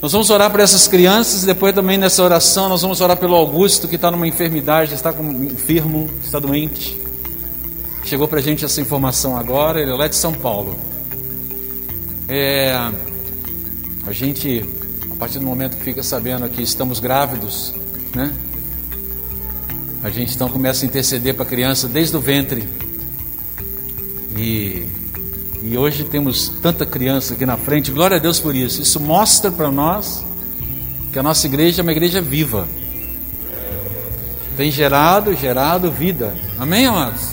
Nós 0.00 0.12
vamos 0.12 0.30
orar 0.30 0.48
por 0.48 0.60
essas 0.60 0.86
crianças 0.86 1.42
e 1.42 1.46
depois 1.46 1.74
também 1.74 1.98
nessa 1.98 2.22
oração 2.22 2.68
nós 2.68 2.82
vamos 2.82 3.00
orar 3.00 3.16
pelo 3.16 3.34
Augusto 3.34 3.88
que 3.88 3.96
está 3.96 4.12
numa 4.12 4.28
enfermidade, 4.28 4.94
está 4.94 5.12
com, 5.12 5.24
enfermo, 5.42 6.08
está 6.22 6.38
doente. 6.38 7.00
Chegou 8.04 8.28
para 8.28 8.38
a 8.38 8.42
gente 8.42 8.64
essa 8.64 8.80
informação 8.80 9.36
agora, 9.36 9.80
ele 9.80 9.90
é 9.90 9.94
lá 9.94 10.06
de 10.06 10.14
São 10.14 10.32
Paulo. 10.32 10.78
É, 12.28 12.72
a 14.06 14.12
gente, 14.12 14.64
a 15.10 15.16
partir 15.16 15.40
do 15.40 15.44
momento 15.44 15.76
que 15.76 15.82
fica 15.82 16.02
sabendo 16.02 16.48
que 16.48 16.62
estamos 16.62 17.00
grávidos, 17.00 17.74
né? 18.14 18.32
A 20.00 20.10
gente 20.10 20.32
então 20.32 20.48
começa 20.48 20.84
a 20.84 20.86
interceder 20.86 21.34
para 21.34 21.42
a 21.42 21.48
criança 21.48 21.88
desde 21.88 22.16
o 22.16 22.20
ventre. 22.20 22.68
E 24.36 24.86
e 25.62 25.76
hoje 25.76 26.04
temos 26.04 26.48
tanta 26.62 26.86
criança 26.86 27.34
aqui 27.34 27.44
na 27.44 27.56
frente, 27.56 27.90
glória 27.90 28.16
a 28.16 28.20
Deus 28.20 28.38
por 28.38 28.54
isso. 28.54 28.80
Isso 28.80 29.00
mostra 29.00 29.50
para 29.50 29.70
nós 29.70 30.24
que 31.12 31.18
a 31.18 31.22
nossa 31.22 31.46
igreja 31.46 31.80
é 31.80 31.82
uma 31.82 31.92
igreja 31.92 32.20
viva. 32.20 32.68
Tem 34.56 34.70
gerado, 34.70 35.34
gerado 35.34 35.90
vida. 35.90 36.34
Amém, 36.58 36.86
amados? 36.86 37.30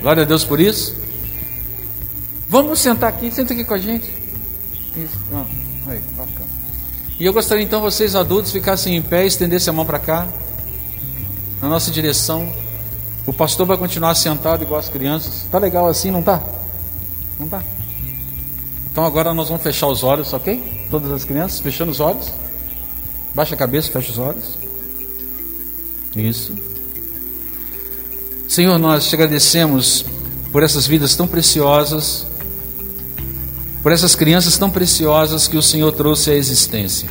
Glória 0.00 0.22
a 0.22 0.26
Deus 0.26 0.44
por 0.44 0.60
isso. 0.60 0.96
Vamos 2.48 2.78
sentar 2.80 3.08
aqui, 3.08 3.30
senta 3.30 3.54
aqui 3.54 3.64
com 3.64 3.74
a 3.74 3.78
gente. 3.78 4.10
Isso, 4.96 5.16
ah, 5.32 5.44
aí, 5.88 6.00
bacana. 6.16 6.48
E 7.18 7.24
eu 7.24 7.32
gostaria 7.32 7.64
então 7.64 7.80
vocês 7.80 8.14
adultos 8.14 8.52
ficassem 8.52 8.96
em 8.96 9.02
pé, 9.02 9.24
estendessem 9.26 9.70
a 9.70 9.74
mão 9.74 9.86
para 9.86 9.98
cá, 9.98 10.28
na 11.62 11.68
nossa 11.68 11.90
direção. 11.90 12.52
O 13.26 13.32
pastor 13.32 13.66
vai 13.66 13.78
continuar 13.78 14.14
sentado 14.14 14.62
igual 14.62 14.78
as 14.78 14.88
crianças. 14.88 15.46
Tá 15.50 15.58
legal 15.58 15.88
assim, 15.88 16.10
não 16.10 16.22
tá? 16.22 16.42
Não 17.38 17.48
dá. 17.48 17.62
Então 18.90 19.04
agora 19.04 19.34
nós 19.34 19.48
vamos 19.48 19.62
fechar 19.62 19.88
os 19.88 20.04
olhos, 20.04 20.32
ok? 20.32 20.86
Todas 20.90 21.10
as 21.10 21.24
crianças, 21.24 21.60
fechando 21.60 21.90
os 21.90 22.00
olhos. 22.00 22.32
Baixa 23.34 23.54
a 23.54 23.58
cabeça, 23.58 23.90
fecha 23.90 24.12
os 24.12 24.18
olhos. 24.18 24.56
Isso. 26.14 26.54
Senhor, 28.46 28.78
nós 28.78 29.08
te 29.08 29.16
agradecemos 29.16 30.04
por 30.52 30.62
essas 30.62 30.86
vidas 30.86 31.16
tão 31.16 31.26
preciosas, 31.26 32.24
por 33.82 33.90
essas 33.90 34.14
crianças 34.14 34.56
tão 34.56 34.70
preciosas 34.70 35.48
que 35.48 35.56
o 35.56 35.62
Senhor 35.62 35.90
trouxe 35.90 36.30
à 36.30 36.34
existência. 36.34 37.08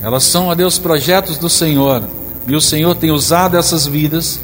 Elas 0.00 0.24
são, 0.24 0.50
a 0.50 0.54
Deus, 0.54 0.78
projetos 0.78 1.36
do 1.36 1.50
Senhor, 1.50 2.08
e 2.46 2.56
o 2.56 2.60
Senhor 2.60 2.94
tem 2.94 3.10
usado 3.10 3.58
essas 3.58 3.86
vidas 3.86 4.40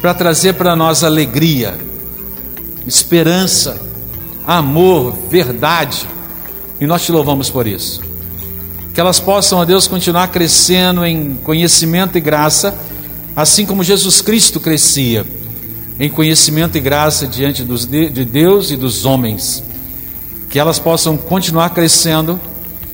para 0.00 0.14
trazer 0.14 0.52
para 0.52 0.76
nós 0.76 1.02
alegria, 1.02 1.76
esperança, 2.86 3.80
amor, 4.46 5.14
verdade. 5.28 6.06
E 6.80 6.86
nós 6.86 7.04
te 7.04 7.12
louvamos 7.12 7.50
por 7.50 7.66
isso. 7.66 8.00
Que 8.94 9.00
elas 9.00 9.20
possam, 9.20 9.58
ó 9.58 9.64
Deus, 9.64 9.86
continuar 9.86 10.28
crescendo 10.28 11.04
em 11.04 11.34
conhecimento 11.36 12.18
e 12.18 12.20
graça, 12.20 12.76
assim 13.36 13.64
como 13.64 13.84
Jesus 13.84 14.20
Cristo 14.20 14.58
crescia 14.58 15.24
em 15.98 16.08
conhecimento 16.08 16.78
e 16.78 16.80
graça 16.80 17.26
diante 17.26 17.62
dos, 17.62 17.86
de 17.86 18.24
Deus 18.24 18.70
e 18.70 18.76
dos 18.76 19.04
homens. 19.04 19.62
Que 20.48 20.58
elas 20.58 20.78
possam 20.78 21.16
continuar 21.16 21.70
crescendo 21.70 22.40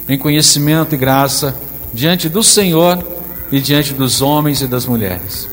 em 0.09 0.19
conhecimento 0.19 0.95
e 0.95 0.99
graça 0.99 1.57
diante 1.95 2.29
do 2.29 2.43
Senhor 2.43 3.03
e 3.51 3.61
diante 3.61 3.95
dos 3.95 4.21
homens 4.21 4.61
e 4.61 4.67
das 4.67 4.85
mulheres. 4.87 5.49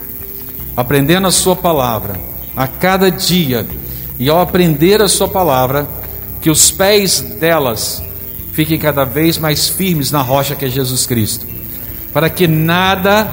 Aprendendo 0.76 1.28
a 1.28 1.32
Sua 1.32 1.56
palavra 1.56 2.20
a 2.56 2.68
cada 2.68 3.10
dia 3.10 3.66
e 4.20 4.30
ao 4.30 4.40
aprender 4.40 5.02
a 5.02 5.08
Sua 5.08 5.28
palavra, 5.28 5.88
que 6.42 6.50
os 6.50 6.72
pés 6.72 7.22
delas 7.40 8.04
fiquem 8.52 8.78
cada 8.78 9.04
vez 9.04 9.38
mais 9.38 9.70
firmes 9.70 10.12
na 10.12 10.22
rocha 10.22 10.56
que 10.56 10.66
é 10.66 10.70
Jesus 10.70 11.06
Cristo, 11.06 11.46
para 12.12 12.30
que 12.30 12.48
nada, 12.48 13.28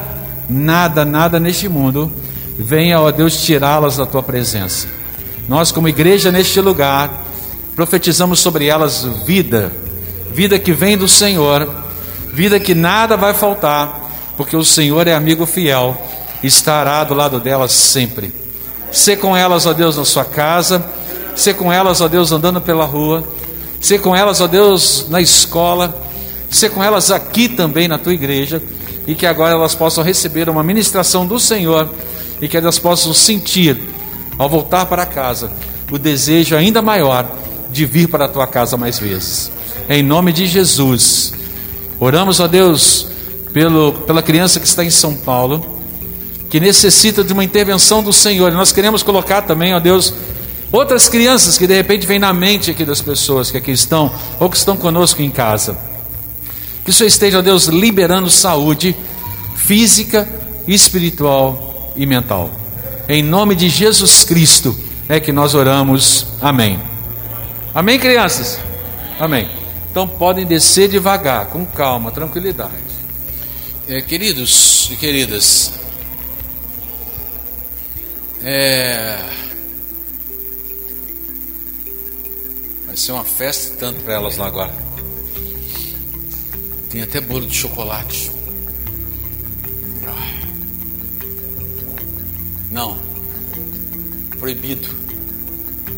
nada, 0.48 1.04
nada 1.04 1.38
neste 1.38 1.68
mundo 1.68 2.10
venha, 2.58 3.00
ó 3.00 3.10
Deus, 3.10 3.42
tirá-las 3.42 3.96
da 3.96 4.06
Tua 4.06 4.22
presença. 4.22 4.88
Nós, 5.48 5.72
como 5.72 5.88
igreja 5.88 6.30
neste 6.30 6.60
lugar, 6.60 7.24
profetizamos 7.74 8.40
sobre 8.40 8.66
elas 8.66 9.04
vida, 9.26 9.72
vida 10.32 10.58
que 10.58 10.72
vem 10.72 10.96
do 10.96 11.08
Senhor, 11.08 11.68
vida 12.32 12.60
que 12.60 12.74
nada 12.74 13.16
vai 13.16 13.34
faltar, 13.34 14.10
porque 14.36 14.56
o 14.56 14.64
Senhor 14.64 15.06
é 15.06 15.14
amigo 15.14 15.46
fiel, 15.46 16.00
estará 16.42 17.02
do 17.04 17.14
lado 17.14 17.40
delas 17.40 17.72
sempre. 17.72 18.32
Ser 18.92 19.18
com 19.18 19.36
elas, 19.36 19.66
ó 19.66 19.72
Deus, 19.72 19.96
na 19.96 20.04
sua 20.04 20.24
casa. 20.24 20.84
Ser 21.36 21.54
com 21.54 21.72
elas, 21.72 22.00
ó 22.00 22.08
Deus, 22.08 22.32
andando 22.32 22.60
pela 22.60 22.84
rua. 22.84 23.24
Ser 23.80 24.00
com 24.00 24.14
elas, 24.14 24.40
ó 24.40 24.46
Deus, 24.46 25.06
na 25.08 25.20
escola. 25.20 25.94
Ser 26.50 26.70
com 26.70 26.82
elas 26.82 27.10
aqui 27.10 27.48
também 27.48 27.86
na 27.86 27.98
tua 27.98 28.12
igreja. 28.12 28.60
E 29.06 29.14
que 29.14 29.26
agora 29.26 29.54
elas 29.54 29.74
possam 29.74 30.02
receber 30.02 30.48
uma 30.48 30.62
ministração 30.62 31.26
do 31.26 31.38
Senhor. 31.38 31.88
E 32.40 32.48
que 32.48 32.56
elas 32.56 32.78
possam 32.78 33.14
sentir, 33.14 33.80
ao 34.36 34.48
voltar 34.48 34.86
para 34.86 35.06
casa, 35.06 35.50
o 35.90 35.98
desejo 35.98 36.56
ainda 36.56 36.82
maior 36.82 37.28
de 37.70 37.86
vir 37.86 38.08
para 38.08 38.24
a 38.24 38.28
tua 38.28 38.46
casa 38.46 38.76
mais 38.76 38.98
vezes. 38.98 39.52
Em 39.88 40.02
nome 40.02 40.32
de 40.32 40.46
Jesus. 40.46 41.32
Oramos, 42.00 42.40
ó 42.40 42.48
Deus, 42.48 43.06
pelo, 43.52 43.92
pela 43.92 44.22
criança 44.22 44.58
que 44.58 44.66
está 44.66 44.84
em 44.84 44.90
São 44.90 45.14
Paulo 45.14 45.79
que 46.50 46.58
necessita 46.58 47.22
de 47.22 47.32
uma 47.32 47.44
intervenção 47.44 48.02
do 48.02 48.12
Senhor. 48.12 48.50
E 48.50 48.54
nós 48.54 48.72
queremos 48.72 49.04
colocar 49.04 49.42
também, 49.42 49.72
ó 49.72 49.78
Deus, 49.78 50.12
outras 50.72 51.08
crianças 51.08 51.56
que 51.56 51.66
de 51.66 51.74
repente 51.74 52.06
vêm 52.06 52.18
na 52.18 52.32
mente 52.32 52.72
aqui 52.72 52.84
das 52.84 53.00
pessoas 53.00 53.50
que 53.50 53.56
aqui 53.56 53.70
estão 53.70 54.12
ou 54.40 54.50
que 54.50 54.56
estão 54.56 54.76
conosco 54.76 55.22
em 55.22 55.30
casa. 55.30 55.78
Que 56.84 56.90
o 56.90 56.92
Senhor 56.92 57.06
esteja, 57.08 57.38
ó 57.38 57.42
Deus, 57.42 57.66
liberando 57.66 58.28
saúde 58.28 58.96
física, 59.54 60.28
espiritual 60.66 61.92
e 61.96 62.04
mental. 62.04 62.50
Em 63.08 63.22
nome 63.22 63.54
de 63.54 63.68
Jesus 63.68 64.24
Cristo 64.24 64.76
é 65.08 65.20
que 65.20 65.30
nós 65.30 65.54
oramos. 65.54 66.26
Amém. 66.40 66.80
Amém, 67.72 67.98
crianças? 67.98 68.58
Amém. 69.20 69.48
Então 69.90 70.06
podem 70.08 70.44
descer 70.44 70.88
devagar, 70.88 71.46
com 71.46 71.64
calma, 71.64 72.10
tranquilidade. 72.10 72.90
É, 73.88 74.00
queridos 74.00 74.88
e 74.92 74.96
queridas, 74.96 75.79
é... 78.42 79.18
Vai 82.86 82.96
ser 82.96 83.12
uma 83.12 83.24
festa 83.24 83.76
tanto 83.78 84.02
para 84.02 84.14
elas 84.14 84.36
lá 84.36 84.46
agora. 84.46 84.74
Tem 86.90 87.02
até 87.02 87.20
bolo 87.20 87.46
de 87.46 87.54
chocolate. 87.54 88.32
Não. 92.70 92.96
Proibido. 94.38 94.88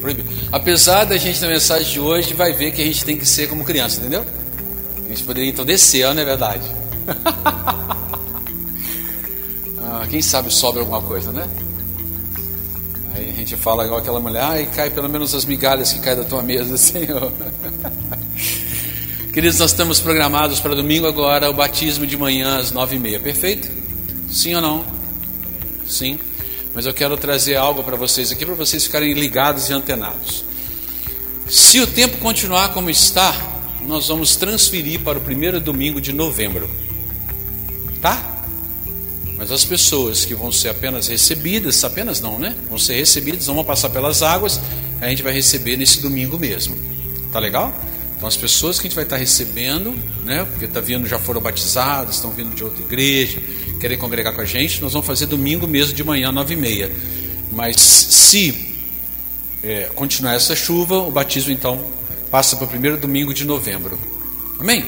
Proibido. 0.01 0.29
Apesar 0.51 1.05
da 1.05 1.17
gente 1.17 1.41
na 1.41 1.49
mensagem 1.49 1.93
de 1.93 2.01
hoje 2.01 2.35
vai 2.35 2.53
ver 2.53 2.73
que 2.73 2.83
a 2.83 2.85
gente 2.85 3.05
tem 3.05 3.17
que 3.17 3.27
ser 3.27 3.49
como 3.49 3.65
criança, 3.65 4.01
entendeu? 4.01 4.25
A 5.05 5.09
gente 5.09 5.23
poderia 5.23 5.51
então 5.51 5.65
descer, 5.65 6.13
não 6.15 6.23
é 6.23 6.25
verdade? 6.25 6.67
ah, 9.79 10.07
quem 10.09 10.23
sabe 10.23 10.51
sobra 10.51 10.81
alguma 10.81 11.03
coisa, 11.03 11.31
né? 11.31 11.49
Aí 13.15 13.31
a 13.31 13.33
gente 13.33 13.57
fala 13.57 13.85
igual 13.85 14.01
aquela 14.01 14.21
mulher, 14.21 14.43
ai, 14.43 14.67
cai 14.75 14.91
pelo 14.91 15.09
menos 15.09 15.35
as 15.35 15.45
migalhas 15.45 15.93
que 15.93 15.99
caem 16.01 16.17
da 16.17 16.25
tua 16.25 16.43
mesa, 16.43 16.77
Senhor. 16.79 17.33
Queridos, 19.33 19.59
nós 19.59 19.71
estamos 19.71 20.01
programados 20.01 20.61
para 20.61 20.75
domingo 20.75 21.07
agora 21.07 21.49
o 21.49 21.53
batismo 21.53 22.07
de 22.07 22.17
manhã 22.17 22.59
às 22.59 22.71
nove 22.71 22.97
e 22.97 22.99
meia, 22.99 23.19
perfeito? 23.21 23.69
Sim 24.31 24.55
ou 24.55 24.61
não? 24.61 24.85
Sim. 25.87 26.19
Mas 26.75 26.87
eu 26.87 26.95
quero 26.95 27.17
trazer 27.17 27.57
algo 27.57 27.83
para 27.83 27.97
vocês 27.97 28.33
aqui, 28.33 28.47
para 28.47 28.55
vocês 28.55 28.85
ficarem 28.85 29.13
ligados 29.13 29.69
e 29.69 29.73
antenados. 29.73 30.45
Se 31.49 31.81
o 31.81 31.87
tempo 31.87 32.19
continuar 32.19 32.73
como 32.73 32.89
está, 32.89 33.35
nós 33.87 34.09
vamos 34.09 34.37
transferir 34.37 35.01
para 35.01 35.19
o 35.19 35.21
primeiro 35.21 35.61
domingo 35.61 36.01
de 36.01 36.13
novembro. 36.13 36.71
Tá? 38.01 38.32
Mas 39.43 39.51
as 39.51 39.65
pessoas 39.65 40.25
que 40.25 40.37
vão 40.37 40.53
ser 40.53 40.69
apenas 40.69 41.09
recebidas, 41.09 41.83
apenas 41.83 42.21
não, 42.21 42.39
né? 42.39 42.55
Vão 42.69 42.79
ser 42.79 42.95
recebidas, 42.95 43.47
vão 43.47 43.65
passar 43.65 43.91
pelas 43.91 44.23
águas, 44.23 44.61
a 45.01 45.09
gente 45.09 45.21
vai 45.21 45.33
receber 45.33 45.77
nesse 45.77 46.01
domingo 46.01 46.39
mesmo. 46.39 46.79
Tá 47.33 47.41
legal? 47.41 47.75
Então 48.17 48.29
as 48.29 48.37
pessoas 48.37 48.79
que 48.79 48.87
a 48.87 48.89
gente 48.89 48.95
vai 48.95 49.03
estar 49.03 49.17
recebendo, 49.17 49.93
né? 50.23 50.45
Porque 50.45 50.69
tá 50.69 50.79
vindo, 50.79 51.09
já 51.09 51.19
foram 51.19 51.41
batizadas, 51.41 52.15
estão 52.15 52.31
vindo 52.31 52.55
de 52.55 52.63
outra 52.63 52.85
igreja, 52.85 53.43
querem 53.81 53.99
congregar 53.99 54.33
com 54.33 54.43
a 54.43 54.45
gente, 54.45 54.81
nós 54.81 54.93
vamos 54.93 55.09
fazer 55.09 55.27
domingo 55.27 55.67
mesmo 55.67 55.93
de 55.93 56.05
manhã, 56.05 56.31
nove 56.31 56.55
e 56.55 56.57
meia. 56.57 56.93
Mas 57.51 57.81
se 57.81 58.77
é, 59.61 59.91
continuar 59.93 60.35
essa 60.35 60.55
chuva, 60.55 60.99
o 60.99 61.11
batismo 61.11 61.51
então 61.51 61.85
passa 62.31 62.55
para 62.55 62.67
o 62.67 62.69
primeiro 62.69 62.97
domingo 62.97 63.35
de 63.35 63.45
novembro. 63.45 63.99
Amém? 64.61 64.87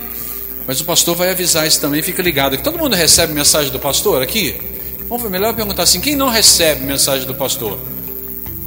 Mas 0.66 0.80
o 0.80 0.84
pastor 0.84 1.14
vai 1.14 1.30
avisar 1.30 1.66
isso 1.66 1.80
também, 1.80 2.02
fica 2.02 2.22
ligado. 2.22 2.56
Todo 2.58 2.78
mundo 2.78 2.94
recebe 2.94 3.32
mensagem 3.32 3.70
do 3.70 3.78
pastor 3.78 4.22
aqui? 4.22 4.56
Vamos 5.08 5.30
melhor 5.30 5.54
perguntar 5.54 5.82
assim: 5.82 6.00
quem 6.00 6.16
não 6.16 6.28
recebe 6.28 6.84
mensagem 6.84 7.26
do 7.26 7.34
pastor? 7.34 7.78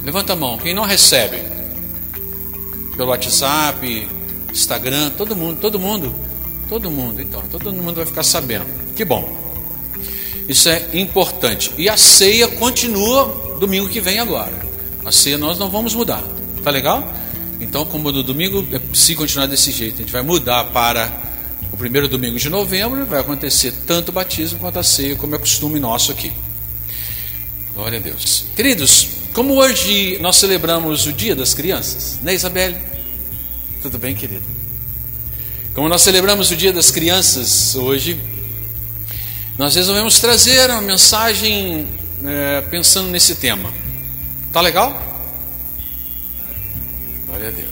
Levanta 0.04 0.32
a 0.32 0.36
mão. 0.36 0.58
Quem 0.58 0.74
não 0.74 0.84
recebe? 0.84 1.42
Pelo 2.96 3.10
WhatsApp, 3.10 4.08
Instagram, 4.52 5.10
todo 5.10 5.34
mundo, 5.34 5.58
todo 5.60 5.78
mundo, 5.78 6.14
todo 6.68 6.90
mundo. 6.90 7.20
Então, 7.20 7.42
todo 7.50 7.72
mundo 7.72 7.96
vai 7.96 8.06
ficar 8.06 8.22
sabendo. 8.22 8.66
Que 8.94 9.04
bom. 9.04 9.36
Isso 10.48 10.68
é 10.68 10.88
importante. 10.94 11.72
E 11.76 11.88
a 11.88 11.96
ceia 11.96 12.48
continua 12.48 13.56
domingo 13.60 13.88
que 13.88 14.00
vem 14.00 14.18
agora. 14.18 14.54
A 15.04 15.12
ceia 15.12 15.36
nós 15.36 15.58
não 15.58 15.68
vamos 15.68 15.94
mudar. 15.94 16.22
Tá 16.62 16.70
legal? 16.70 17.12
Então, 17.60 17.84
como 17.84 18.10
no 18.10 18.22
domingo, 18.22 18.64
se 18.94 19.14
continuar 19.14 19.46
desse 19.46 19.72
jeito, 19.72 19.96
a 19.96 19.98
gente 19.98 20.12
vai 20.12 20.22
mudar 20.22 20.64
para 20.64 21.27
primeiro 21.78 22.08
domingo 22.08 22.36
de 22.38 22.50
novembro, 22.50 23.06
vai 23.06 23.20
acontecer 23.20 23.72
tanto 23.86 24.08
o 24.08 24.12
batismo 24.12 24.58
quanto 24.58 24.80
a 24.80 24.82
ceia, 24.82 25.14
como 25.14 25.36
é 25.36 25.38
costume 25.38 25.78
nosso 25.78 26.10
aqui. 26.10 26.32
Glória 27.72 27.98
a 27.98 28.02
Deus. 28.02 28.46
Queridos, 28.56 29.08
como 29.32 29.54
hoje 29.54 30.18
nós 30.20 30.36
celebramos 30.36 31.06
o 31.06 31.12
Dia 31.12 31.36
das 31.36 31.54
Crianças, 31.54 32.18
né, 32.20 32.34
Isabelle? 32.34 32.76
Tudo 33.80 33.96
bem, 33.96 34.16
querido? 34.16 34.44
Como 35.72 35.88
nós 35.88 36.02
celebramos 36.02 36.50
o 36.50 36.56
Dia 36.56 36.72
das 36.72 36.90
Crianças 36.90 37.76
hoje, 37.76 38.18
nós 39.56 39.76
resolvemos 39.76 40.18
trazer 40.18 40.68
uma 40.70 40.82
mensagem 40.82 41.86
é, 42.24 42.60
pensando 42.62 43.08
nesse 43.08 43.36
tema. 43.36 43.72
Tá 44.52 44.60
legal? 44.60 45.00
Glória 47.26 47.48
a 47.48 47.52
Deus. 47.52 47.68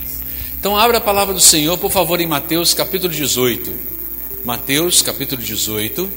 Então 0.60 0.76
abra 0.76 0.98
a 0.98 1.00
palavra 1.00 1.34
do 1.34 1.40
Senhor, 1.40 1.76
por 1.78 1.90
favor, 1.90 2.20
em 2.20 2.26
Mateus 2.26 2.72
capítulo 2.72 3.12
18. 3.12 3.85
Mateus 4.46 5.02
capítulo 5.02 5.42
18. 5.42 6.08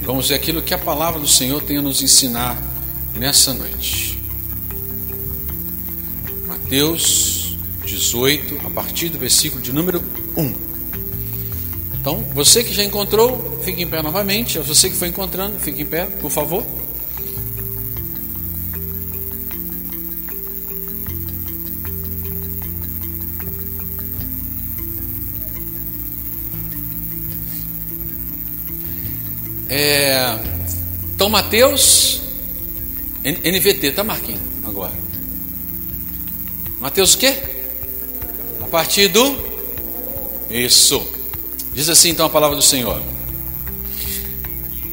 Vamos 0.00 0.30
ver 0.30 0.36
aquilo 0.36 0.62
que 0.62 0.72
a 0.72 0.78
palavra 0.78 1.20
do 1.20 1.28
Senhor 1.28 1.62
tem 1.62 1.76
a 1.76 1.82
nos 1.82 2.00
ensinar 2.00 2.58
nessa 3.14 3.52
noite. 3.52 4.18
Mateus 6.46 7.58
18, 7.84 8.66
a 8.66 8.70
partir 8.70 9.10
do 9.10 9.18
versículo 9.18 9.60
de 9.60 9.74
número 9.74 10.02
1. 10.38 10.54
Então, 12.00 12.24
você 12.32 12.64
que 12.64 12.72
já 12.72 12.82
encontrou, 12.82 13.60
fique 13.62 13.82
em 13.82 13.86
pé 13.86 14.00
novamente. 14.00 14.58
Você 14.58 14.88
que 14.88 14.96
foi 14.96 15.08
encontrando, 15.08 15.58
fique 15.58 15.82
em 15.82 15.86
pé, 15.86 16.06
por 16.06 16.30
favor. 16.30 16.64
É, 29.74 30.38
então, 31.14 31.30
Mateus, 31.30 32.20
NVT, 33.24 33.92
tá 33.92 34.04
Marquinhos, 34.04 34.42
agora. 34.66 34.92
Mateus 36.78 37.14
o 37.14 37.18
quê? 37.18 37.34
A 38.60 38.66
partir 38.66 39.08
do. 39.08 39.34
Isso. 40.50 41.00
Diz 41.72 41.88
assim 41.88 42.10
então 42.10 42.26
a 42.26 42.28
palavra 42.28 42.54
do 42.54 42.62
Senhor. 42.62 43.02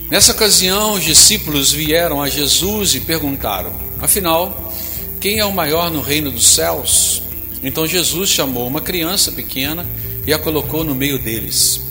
Nessa 0.09 0.31
ocasião, 0.31 0.93
os 0.93 1.03
discípulos 1.03 1.73
vieram 1.73 2.21
a 2.21 2.29
Jesus 2.29 2.95
e 2.95 3.01
perguntaram: 3.01 3.73
Afinal, 3.99 4.73
quem 5.19 5.39
é 5.39 5.45
o 5.45 5.51
maior 5.51 5.91
no 5.91 5.99
reino 5.99 6.31
dos 6.31 6.47
céus? 6.47 7.21
Então 7.61 7.85
Jesus 7.85 8.29
chamou 8.29 8.65
uma 8.65 8.79
criança 8.79 9.29
pequena 9.29 9.85
e 10.25 10.31
a 10.31 10.39
colocou 10.39 10.85
no 10.85 10.95
meio 10.95 11.19
deles. 11.19 11.81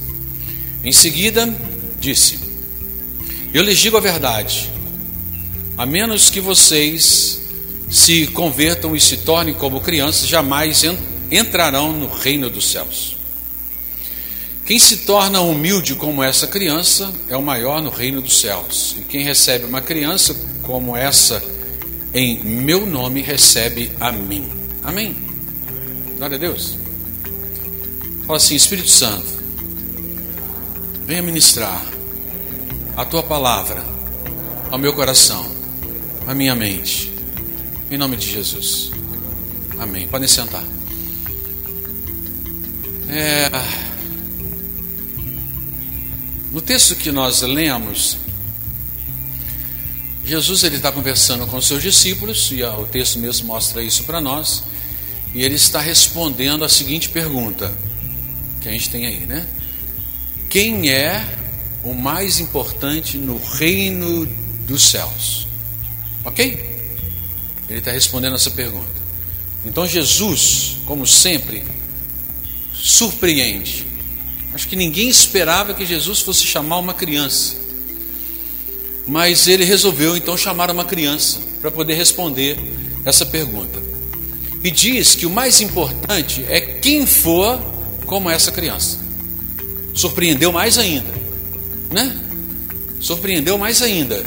Em 0.82 0.93
seguida, 0.93 1.55
disse: 2.00 2.48
eu 3.59 3.65
lhes 3.65 3.79
digo 3.81 3.97
a 3.97 4.01
verdade: 4.01 4.71
a 5.77 5.85
menos 5.85 6.31
que 6.31 6.41
vocês 6.41 7.41
se 7.91 8.29
convertam 8.29 8.95
e 8.95 9.01
se 9.01 9.19
tornem 9.19 9.53
como 9.53 9.81
crianças, 9.81 10.29
jamais 10.29 10.85
entrarão 11.29 11.93
no 11.93 12.07
reino 12.09 12.49
dos 12.49 12.71
céus. 12.71 13.17
Quem 14.65 14.79
se 14.79 14.99
torna 14.99 15.41
humilde 15.41 15.97
como 15.97 16.23
essa 16.23 16.47
criança 16.47 17.13
é 17.29 17.37
o 17.37 17.43
maior 17.43 17.83
no 17.83 17.91
reino 17.91 18.23
dos 18.23 18.39
céus. 18.39 18.95
E 18.97 19.03
quem 19.03 19.25
recebe 19.25 19.65
uma 19.65 19.81
criança 19.81 20.37
como 20.63 20.97
essa 20.97 21.43
em 22.15 22.45
meu 22.45 22.87
nome 22.87 23.23
recebe 23.23 23.91
a 23.99 24.13
mim. 24.13 24.49
Amém. 24.85 25.17
Glória 26.17 26.37
a 26.37 26.39
Deus. 26.39 26.79
Fala 28.25 28.37
assim, 28.37 28.55
Espírito 28.55 28.91
Santo, 28.91 29.27
venha 31.07 31.23
ministrar 31.23 31.98
a 32.99 33.05
tua 33.05 33.23
palavra 33.23 33.85
ao 34.73 34.77
meu 34.77 34.93
coração, 34.93 35.49
à 36.27 36.35
minha 36.35 36.53
mente. 36.56 37.12
Em 37.89 37.97
nome 37.97 38.17
de 38.17 38.29
Jesus. 38.29 38.91
Amém. 39.79 40.09
Podem 40.09 40.27
sentar. 40.27 40.65
É, 43.09 43.49
no 46.50 46.61
texto 46.61 46.97
que 46.97 47.12
nós 47.12 47.41
lemos, 47.43 48.19
Jesus 50.25 50.65
ele 50.65 50.75
está 50.75 50.91
conversando 50.91 51.47
com 51.47 51.61
seus 51.61 51.81
discípulos 51.81 52.50
e 52.50 52.65
o 52.65 52.85
texto 52.85 53.21
mesmo 53.21 53.47
mostra 53.47 53.81
isso 53.81 54.03
para 54.03 54.21
nós. 54.21 54.65
E 55.33 55.45
ele 55.45 55.55
está 55.55 55.81
respondendo 55.81 56.65
a 56.65 56.69
seguinte 56.69 57.11
pergunta 57.11 57.73
que 58.61 58.69
a 58.69 58.73
gente 58.73 58.91
tem 58.91 59.06
aí, 59.06 59.21
né? 59.21 59.47
Quem 60.49 60.91
é 60.91 61.38
o 61.90 61.94
mais 61.94 62.38
importante 62.38 63.17
no 63.17 63.38
reino 63.38 64.26
dos 64.67 64.82
céus. 64.82 65.49
Ok? 66.25 66.79
Ele 67.69 67.79
está 67.79 67.90
respondendo 67.90 68.37
essa 68.37 68.50
pergunta. 68.50 68.99
Então 69.64 69.87
Jesus, 69.87 70.76
como 70.85 71.06
sempre, 71.06 71.64
surpreende. 72.75 73.87
Acho 74.52 74.69
que 74.69 74.76
ninguém 74.76 75.08
esperava 75.08 75.73
que 75.73 75.87
Jesus 75.87 76.20
fosse 76.20 76.44
chamar 76.44 76.79
uma 76.79 76.93
criança. 76.93 77.56
Mas 79.06 79.49
ele 79.49 79.64
resolveu 79.64 80.17
então 80.17 80.37
chamar 80.37 80.70
uma 80.70 80.85
criança 80.85 81.40
para 81.61 81.70
poder 81.70 81.94
responder 81.94 82.58
essa 83.05 83.25
pergunta. 83.25 83.81
E 84.62 84.70
diz 84.70 85.14
que 85.14 85.25
o 85.25 85.31
mais 85.31 85.61
importante 85.62 86.44
é 86.49 86.61
quem 86.61 87.06
for 87.06 87.58
como 88.05 88.29
essa 88.29 88.52
criança. 88.52 88.99
Surpreendeu 89.94 90.52
mais 90.52 90.76
ainda 90.76 91.18
né? 91.90 92.17
Surpreendeu 93.00 93.58
mais 93.58 93.82
ainda. 93.82 94.23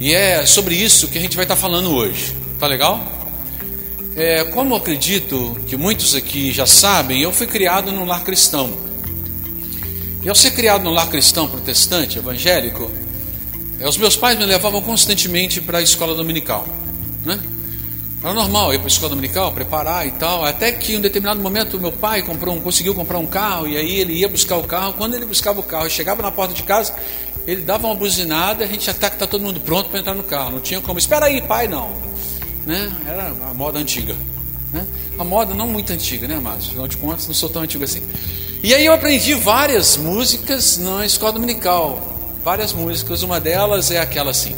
E 0.00 0.12
é 0.12 0.44
sobre 0.44 0.74
isso 0.74 1.08
que 1.08 1.18
a 1.18 1.20
gente 1.20 1.36
vai 1.36 1.44
estar 1.44 1.56
falando 1.56 1.94
hoje. 1.94 2.34
Tá 2.58 2.66
legal? 2.66 3.12
É, 4.16 4.44
como 4.44 4.74
acredito 4.74 5.58
que 5.66 5.76
muitos 5.76 6.14
aqui 6.14 6.52
já 6.52 6.66
sabem, 6.66 7.20
eu 7.20 7.32
fui 7.32 7.46
criado 7.46 7.90
num 7.90 8.04
lar 8.04 8.22
cristão. 8.22 8.72
E 10.22 10.28
ao 10.28 10.34
ser 10.34 10.52
criado 10.52 10.84
num 10.84 10.90
lar 10.92 11.08
cristão 11.08 11.48
protestante, 11.48 12.18
evangélico, 12.18 12.90
é, 13.78 13.88
os 13.88 13.98
meus 13.98 14.16
pais 14.16 14.38
me 14.38 14.44
levavam 14.44 14.80
constantemente 14.80 15.60
para 15.60 15.78
a 15.78 15.82
escola 15.82 16.14
dominical. 16.14 16.66
Né? 17.24 17.40
Era 18.24 18.32
normal 18.32 18.72
ir 18.72 18.78
para 18.78 18.86
a 18.86 18.88
escola 18.88 19.10
dominical, 19.10 19.52
preparar 19.52 20.06
e 20.06 20.10
tal. 20.12 20.46
Até 20.46 20.72
que 20.72 20.94
em 20.94 20.96
um 20.96 21.00
determinado 21.02 21.38
momento 21.42 21.78
meu 21.78 21.92
pai 21.92 22.22
comprou 22.22 22.54
um, 22.54 22.60
conseguiu 22.60 22.94
comprar 22.94 23.18
um 23.18 23.26
carro 23.26 23.68
e 23.68 23.76
aí 23.76 24.00
ele 24.00 24.14
ia 24.14 24.26
buscar 24.26 24.56
o 24.56 24.62
carro. 24.62 24.94
Quando 24.94 25.14
ele 25.14 25.26
buscava 25.26 25.60
o 25.60 25.62
carro 25.62 25.86
e 25.86 25.90
chegava 25.90 26.22
na 26.22 26.32
porta 26.32 26.54
de 26.54 26.62
casa, 26.62 26.94
ele 27.46 27.60
dava 27.60 27.86
uma 27.86 27.94
buzinada, 27.94 28.64
a 28.64 28.66
gente 28.66 28.88
até 28.88 29.10
que 29.10 29.16
está 29.16 29.26
todo 29.26 29.42
mundo 29.42 29.60
pronto 29.60 29.90
para 29.90 30.00
entrar 30.00 30.14
no 30.14 30.22
carro. 30.22 30.52
Não 30.52 30.60
tinha 30.60 30.80
como, 30.80 30.98
espera 30.98 31.26
aí, 31.26 31.42
pai, 31.42 31.68
não. 31.68 31.90
Né? 32.64 32.90
Era 33.06 33.26
a 33.50 33.52
moda 33.52 33.78
antiga. 33.78 34.16
Né? 34.72 34.86
A 35.18 35.22
moda 35.22 35.54
não 35.54 35.66
muito 35.66 35.92
antiga, 35.92 36.26
né, 36.26 36.36
amados? 36.36 36.68
Afinal 36.68 36.88
de 36.88 36.96
contas, 36.96 37.26
não 37.26 37.34
sou 37.34 37.50
tão 37.50 37.60
antigo 37.60 37.84
assim. 37.84 38.02
E 38.62 38.74
aí 38.74 38.86
eu 38.86 38.94
aprendi 38.94 39.34
várias 39.34 39.98
músicas 39.98 40.78
na 40.78 41.04
escola 41.04 41.34
dominical. 41.34 42.32
Várias 42.42 42.72
músicas. 42.72 43.22
Uma 43.22 43.38
delas 43.38 43.90
é 43.90 43.98
aquela 44.00 44.30
assim. 44.30 44.56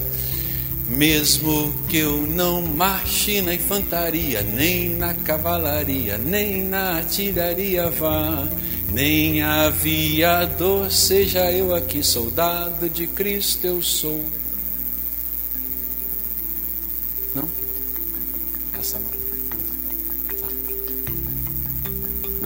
Mesmo 0.88 1.74
que 1.88 1.98
eu 1.98 2.26
não 2.26 2.62
marche 2.62 3.40
na 3.40 3.54
infantaria, 3.54 4.42
nem 4.42 4.90
na 4.90 5.14
cavalaria, 5.14 6.16
nem 6.16 6.62
na 6.62 6.98
artilharia 6.98 7.90
vá, 7.90 8.46
nem 8.92 9.42
aviador, 9.42 10.90
seja 10.90 11.50
eu 11.50 11.74
aqui, 11.74 12.04
soldado 12.04 12.88
de 12.88 13.08
Cristo 13.08 13.66
eu 13.66 13.82
sou. 13.82 14.24
Não? 17.34 17.48
Essa 18.78 19.00
não. 19.00 19.15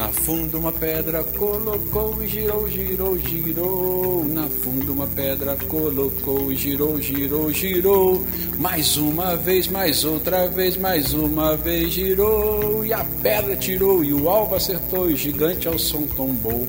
Na 0.00 0.08
fundo 0.08 0.58
uma 0.58 0.72
pedra 0.72 1.22
colocou, 1.22 2.26
girou, 2.26 2.66
girou, 2.70 3.18
girou. 3.18 4.24
Na 4.24 4.48
fundo 4.48 4.94
uma 4.94 5.06
pedra 5.06 5.54
colocou, 5.68 6.54
girou, 6.54 6.98
girou, 7.02 7.52
girou. 7.52 8.24
Mais 8.56 8.96
uma 8.96 9.36
vez, 9.36 9.68
mais 9.68 10.02
outra 10.02 10.46
vez, 10.46 10.78
mais 10.78 11.12
uma 11.12 11.54
vez 11.54 11.92
girou. 11.92 12.82
E 12.82 12.94
a 12.94 13.04
pedra 13.04 13.54
tirou, 13.54 14.02
e 14.02 14.14
o 14.14 14.26
alvo 14.26 14.54
acertou, 14.54 15.10
e 15.10 15.12
o 15.12 15.16
gigante 15.18 15.68
ao 15.68 15.78
som 15.78 16.06
tombou. 16.16 16.66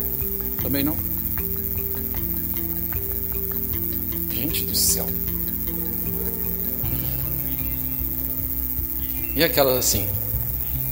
Também 0.61 0.83
não? 0.83 0.97
Gente 4.29 4.65
do 4.65 4.75
céu. 4.75 5.07
E 9.33 9.41
aquelas 9.41 9.77
assim. 9.77 10.20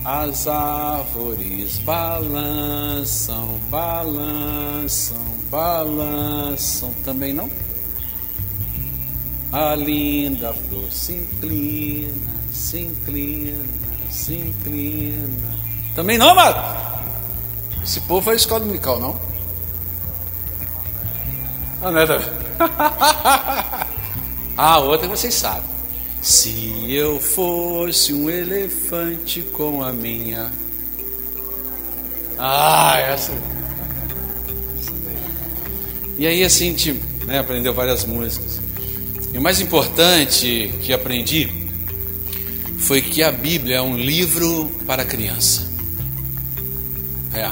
As 0.04 0.48
árvores 0.48 1.78
balançam, 1.80 3.60
balançam, 3.70 5.22
balançam. 5.52 6.94
Também 7.04 7.34
não? 7.34 7.50
A 9.52 9.76
linda 9.76 10.54
flor 10.54 10.90
se 10.92 11.14
inclina, 11.14 12.32
se 12.54 12.80
inclina, 12.82 13.66
se 14.10 14.36
inclina. 14.36 15.56
Também 15.96 16.18
não, 16.18 16.30
amado? 16.30 16.90
Esse 17.84 18.00
povo 18.02 18.22
foi 18.22 18.36
escola 18.36 18.62
dominical, 18.62 19.00
não? 19.00 19.20
Ah, 21.82 21.92
não 21.92 22.00
é 22.00 22.06
Ah, 24.58 24.80
outra 24.86 25.08
vocês 25.08 25.34
sabem. 25.34 25.69
Se 26.22 26.86
eu 26.92 27.20
fosse 27.20 28.14
um 28.14 28.30
elefante 28.30 29.42
com 29.42 29.82
a 29.84 29.94
minha. 29.94 30.52
Ah, 32.38 32.98
essa. 33.00 33.34
E 36.18 36.28
aí 36.28 36.44
assim 36.44 36.70
gente 36.70 37.00
né, 37.26 37.40
aprendeu 37.40 37.74
várias 37.74 38.04
músicas. 38.04 38.60
E 39.34 39.38
o 39.38 39.42
mais 39.42 39.62
importante 39.62 40.74
que 40.82 40.92
aprendi 40.92 41.50
foi 42.80 43.02
que 43.02 43.24
a 43.24 43.32
Bíblia 43.32 43.78
é 43.78 43.82
um 43.82 43.96
livro 43.96 44.70
para 44.86 45.06
criança. 45.06 45.72
É. 47.34 47.50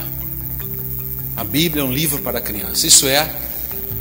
A 1.35 1.43
Bíblia 1.43 1.83
é 1.83 1.85
um 1.85 1.93
livro 1.93 2.19
para 2.21 2.41
criança. 2.41 2.87
Isso 2.87 3.07
é, 3.07 3.31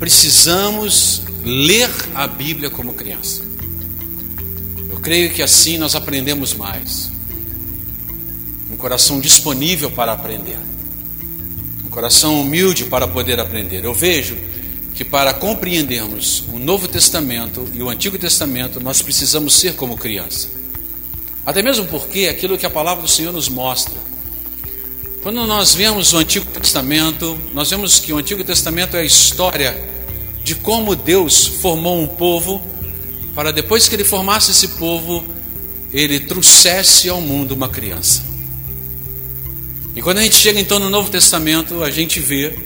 precisamos 0.01 1.23
ler 1.45 1.91
a 2.15 2.27
Bíblia 2.27 2.71
como 2.71 2.95
criança. 2.95 3.46
Creio 5.07 5.31
que 5.31 5.41
assim 5.41 5.79
nós 5.79 5.95
aprendemos 5.95 6.53
mais. 6.53 7.13
Um 8.69 8.77
coração 8.77 9.21
disponível 9.21 9.89
para 9.89 10.11
aprender. 10.11 10.59
Um 11.85 11.89
coração 11.89 12.41
humilde 12.41 12.87
para 12.87 13.07
poder 13.07 13.39
aprender. 13.39 13.85
Eu 13.85 13.95
vejo 13.95 14.37
que 14.97 15.05
para 15.05 15.33
compreendermos 15.33 16.43
o 16.53 16.59
Novo 16.59 16.89
Testamento 16.89 17.71
e 17.73 17.81
o 17.85 17.89
Antigo 17.89 18.19
Testamento, 18.19 18.81
nós 18.81 19.01
precisamos 19.01 19.55
ser 19.55 19.77
como 19.77 19.97
criança. 19.97 20.49
Até 21.47 21.63
mesmo 21.63 21.87
porque 21.87 22.27
aquilo 22.27 22.59
que 22.59 22.67
a 22.67 22.71
palavra 22.71 23.03
do 23.03 23.09
Senhor 23.09 23.33
nos 23.33 23.49
mostra. 23.49 23.95
Quando 25.23 25.47
nós 25.47 25.73
vemos 25.73 26.15
o 26.15 26.19
Antigo 26.19 26.47
Testamento, 26.47 27.39
nós 27.55 27.71
vemos 27.71 28.01
que 28.01 28.13
o 28.13 28.19
Antigo 28.19 28.43
Testamento 28.43 28.97
é 28.97 29.03
a 29.03 29.05
história 29.05 29.89
de 30.43 30.57
como 30.57 30.97
Deus 30.97 31.47
formou 31.47 32.03
um 32.03 32.09
povo, 32.09 32.61
para 33.37 33.53
depois 33.53 33.87
que 33.87 33.95
ele 33.95 34.03
formasse 34.03 34.51
esse 34.51 34.69
povo, 34.69 35.23
ele 35.93 36.19
trouxesse 36.21 37.11
ao 37.11 37.21
mundo 37.21 37.53
uma 37.53 37.69
criança. 37.69 38.25
E 39.95 40.01
quando 40.01 40.19
a 40.19 40.23
gente 40.23 40.37
chega 40.37 40.59
então 40.59 40.79
no 40.79 40.89
Novo 40.89 41.11
Testamento, 41.11 41.85
a 41.85 41.91
gente 41.91 42.19
vê 42.19 42.59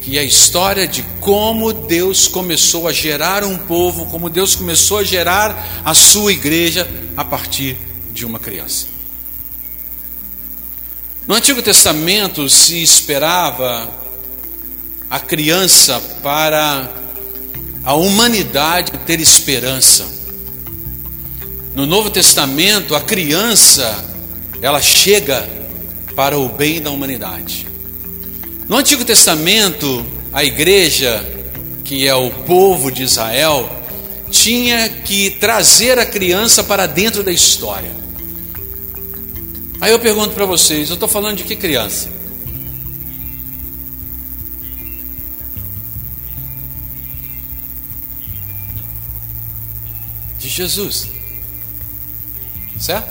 que 0.00 0.16
a 0.16 0.22
história 0.22 0.86
de 0.86 1.02
como 1.20 1.72
Deus 1.72 2.28
começou 2.28 2.86
a 2.86 2.92
gerar 2.92 3.42
um 3.42 3.58
povo, 3.58 4.06
como 4.06 4.30
Deus 4.30 4.54
começou 4.54 4.98
a 4.98 5.02
gerar 5.02 5.82
a 5.84 5.92
sua 5.92 6.32
igreja 6.32 6.88
a 7.16 7.24
partir 7.24 7.76
de 8.12 8.24
uma 8.24 8.38
criança. 8.38 8.86
No 11.26 11.34
Antigo 11.34 11.60
Testamento 11.60 12.48
se 12.48 12.80
esperava 12.80 13.92
a 15.10 15.18
criança 15.18 16.00
para 16.22 16.99
a 17.84 17.94
humanidade 17.94 18.92
ter 19.06 19.20
esperança. 19.20 20.06
No 21.74 21.86
Novo 21.86 22.10
Testamento, 22.10 22.94
a 22.94 23.00
criança 23.00 24.04
ela 24.60 24.80
chega 24.80 25.48
para 26.14 26.38
o 26.38 26.48
bem 26.48 26.80
da 26.80 26.90
humanidade. 26.90 27.66
No 28.68 28.76
Antigo 28.76 29.04
Testamento, 29.04 30.04
a 30.32 30.44
igreja, 30.44 31.24
que 31.84 32.06
é 32.06 32.14
o 32.14 32.30
povo 32.30 32.90
de 32.90 33.02
Israel, 33.02 33.68
tinha 34.30 34.88
que 34.88 35.30
trazer 35.30 35.98
a 35.98 36.06
criança 36.06 36.62
para 36.62 36.86
dentro 36.86 37.22
da 37.22 37.32
história. 37.32 37.90
Aí 39.80 39.90
eu 39.90 39.98
pergunto 39.98 40.34
para 40.34 40.44
vocês, 40.44 40.90
eu 40.90 40.94
estou 40.94 41.08
falando 41.08 41.38
de 41.38 41.44
que 41.44 41.56
criança? 41.56 42.19
Jesus. 50.60 51.08
Certo? 52.78 53.10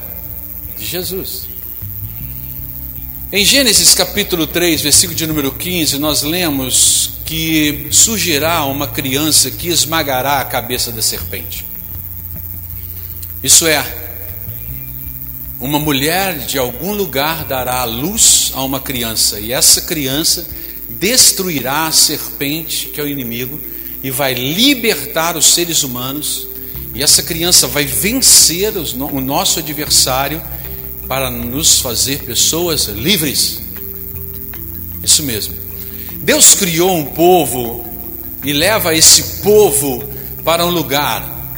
De 0.77 0.85
Jesus. 0.85 1.47
Em 3.31 3.43
Gênesis 3.43 3.95
capítulo 3.95 4.45
3, 4.45 4.81
versículo 4.81 5.17
de 5.17 5.25
número 5.25 5.51
15, 5.51 5.97
nós 5.97 6.21
lemos 6.21 7.13
que 7.25 7.87
surgirá 7.89 8.65
uma 8.65 8.87
criança 8.87 9.49
que 9.49 9.67
esmagará 9.67 10.39
a 10.39 10.45
cabeça 10.45 10.91
da 10.91 11.01
serpente. 11.01 11.65
Isso 13.41 13.65
é, 13.65 13.83
uma 15.59 15.79
mulher 15.79 16.37
de 16.45 16.59
algum 16.59 16.93
lugar 16.93 17.45
dará 17.45 17.83
luz 17.83 18.51
a 18.53 18.63
uma 18.63 18.79
criança, 18.79 19.39
e 19.39 19.51
essa 19.51 19.81
criança 19.81 20.47
destruirá 20.87 21.87
a 21.87 21.91
serpente, 21.91 22.89
que 22.89 23.01
é 23.01 23.03
o 23.03 23.07
inimigo, 23.07 23.59
e 24.03 24.11
vai 24.11 24.35
libertar 24.35 25.35
os 25.35 25.53
seres 25.53 25.81
humanos 25.81 26.48
e 26.99 27.01
essa 27.01 27.23
criança 27.23 27.65
vai 27.65 27.85
vencer 27.85 28.73
o 28.75 29.21
nosso 29.21 29.59
adversário 29.59 30.41
para 31.07 31.31
nos 31.31 31.79
fazer 31.79 32.23
pessoas 32.23 32.87
livres. 32.87 33.61
Isso 35.01 35.23
mesmo. 35.23 35.55
Deus 36.17 36.55
criou 36.55 36.97
um 36.97 37.05
povo 37.05 37.85
e 38.43 38.51
leva 38.51 38.93
esse 38.93 39.41
povo 39.41 40.03
para 40.43 40.65
um 40.65 40.69
lugar, 40.69 41.55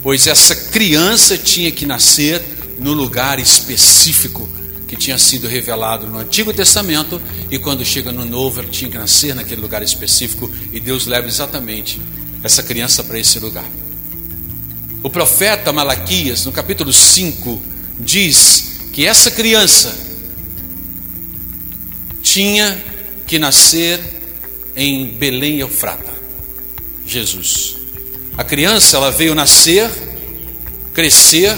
pois 0.00 0.28
essa 0.28 0.54
criança 0.54 1.36
tinha 1.36 1.72
que 1.72 1.84
nascer 1.84 2.40
no 2.78 2.92
lugar 2.92 3.40
específico 3.40 4.48
que 4.86 4.94
tinha 4.94 5.18
sido 5.18 5.48
revelado 5.48 6.06
no 6.06 6.20
Antigo 6.20 6.54
Testamento 6.54 7.20
e 7.50 7.58
quando 7.58 7.84
chega 7.84 8.12
no 8.12 8.24
Novo, 8.24 8.60
ela 8.60 8.70
tinha 8.70 8.88
que 8.88 8.96
nascer 8.96 9.34
naquele 9.34 9.60
lugar 9.60 9.82
específico 9.82 10.48
e 10.72 10.78
Deus 10.78 11.04
leva 11.04 11.26
exatamente 11.26 12.00
essa 12.44 12.62
criança 12.62 13.02
para 13.02 13.18
esse 13.18 13.40
lugar. 13.40 13.68
O 15.04 15.10
profeta 15.10 15.70
Malaquias, 15.70 16.46
no 16.46 16.50
capítulo 16.50 16.90
5, 16.90 17.62
diz 18.00 18.88
que 18.90 19.06
essa 19.06 19.30
criança 19.30 19.94
tinha 22.22 22.82
que 23.26 23.38
nascer 23.38 24.00
em 24.74 25.08
Belém 25.08 25.58
Eufrata, 25.58 26.10
Jesus. 27.06 27.76
A 28.34 28.42
criança 28.42 28.96
ela 28.96 29.10
veio 29.10 29.34
nascer, 29.34 29.90
crescer 30.94 31.54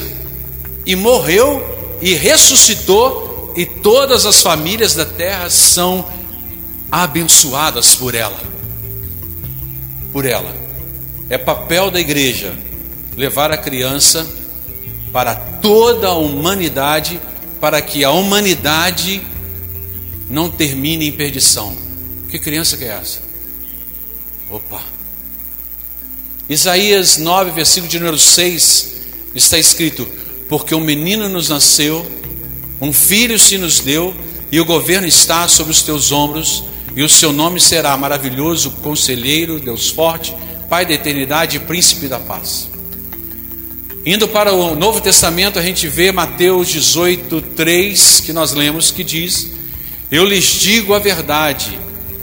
e 0.84 0.96
morreu 0.96 1.98
e 2.02 2.14
ressuscitou 2.14 3.54
e 3.56 3.64
todas 3.64 4.26
as 4.26 4.42
famílias 4.42 4.92
da 4.92 5.06
terra 5.06 5.48
são 5.50 6.10
abençoadas 6.90 7.94
por 7.94 8.12
ela. 8.12 8.42
Por 10.12 10.24
ela. 10.24 10.52
É 11.30 11.38
papel 11.38 11.92
da 11.92 12.00
igreja 12.00 12.65
levar 13.16 13.50
a 13.50 13.56
criança 13.56 14.26
para 15.12 15.34
toda 15.34 16.08
a 16.08 16.14
humanidade, 16.14 17.20
para 17.60 17.80
que 17.80 18.04
a 18.04 18.10
humanidade 18.10 19.22
não 20.28 20.50
termine 20.50 21.08
em 21.08 21.12
perdição. 21.12 21.76
Que 22.28 22.38
criança 22.38 22.76
que 22.76 22.84
é 22.84 22.88
essa? 22.88 23.20
Opa! 24.50 24.82
Isaías 26.48 27.16
9, 27.16 27.50
versículo 27.52 27.90
de 27.90 27.98
número 27.98 28.18
6, 28.18 28.96
está 29.34 29.58
escrito: 29.58 30.06
Porque 30.48 30.74
um 30.74 30.80
menino 30.80 31.28
nos 31.28 31.48
nasceu, 31.48 32.06
um 32.80 32.92
filho 32.92 33.38
se 33.38 33.56
nos 33.58 33.80
deu, 33.80 34.14
e 34.52 34.60
o 34.60 34.64
governo 34.64 35.06
está 35.06 35.48
sobre 35.48 35.72
os 35.72 35.82
teus 35.82 36.12
ombros, 36.12 36.64
e 36.94 37.02
o 37.02 37.08
seu 37.08 37.32
nome 37.32 37.60
será 37.60 37.96
maravilhoso, 37.96 38.70
conselheiro, 38.82 39.58
Deus 39.58 39.90
forte, 39.90 40.34
Pai 40.68 40.84
da 40.84 40.94
eternidade 40.94 41.56
e 41.58 41.60
príncipe 41.60 42.08
da 42.08 42.18
paz. 42.18 42.75
Indo 44.06 44.28
para 44.28 44.52
o 44.52 44.76
Novo 44.76 45.00
Testamento, 45.00 45.58
a 45.58 45.62
gente 45.62 45.88
vê 45.88 46.12
Mateus 46.12 46.68
18, 46.68 47.40
3, 47.40 48.20
que 48.20 48.32
nós 48.32 48.52
lemos, 48.52 48.92
que 48.92 49.02
diz: 49.02 49.48
Eu 50.08 50.24
lhes 50.24 50.44
digo 50.44 50.94
a 50.94 51.00
verdade, 51.00 51.76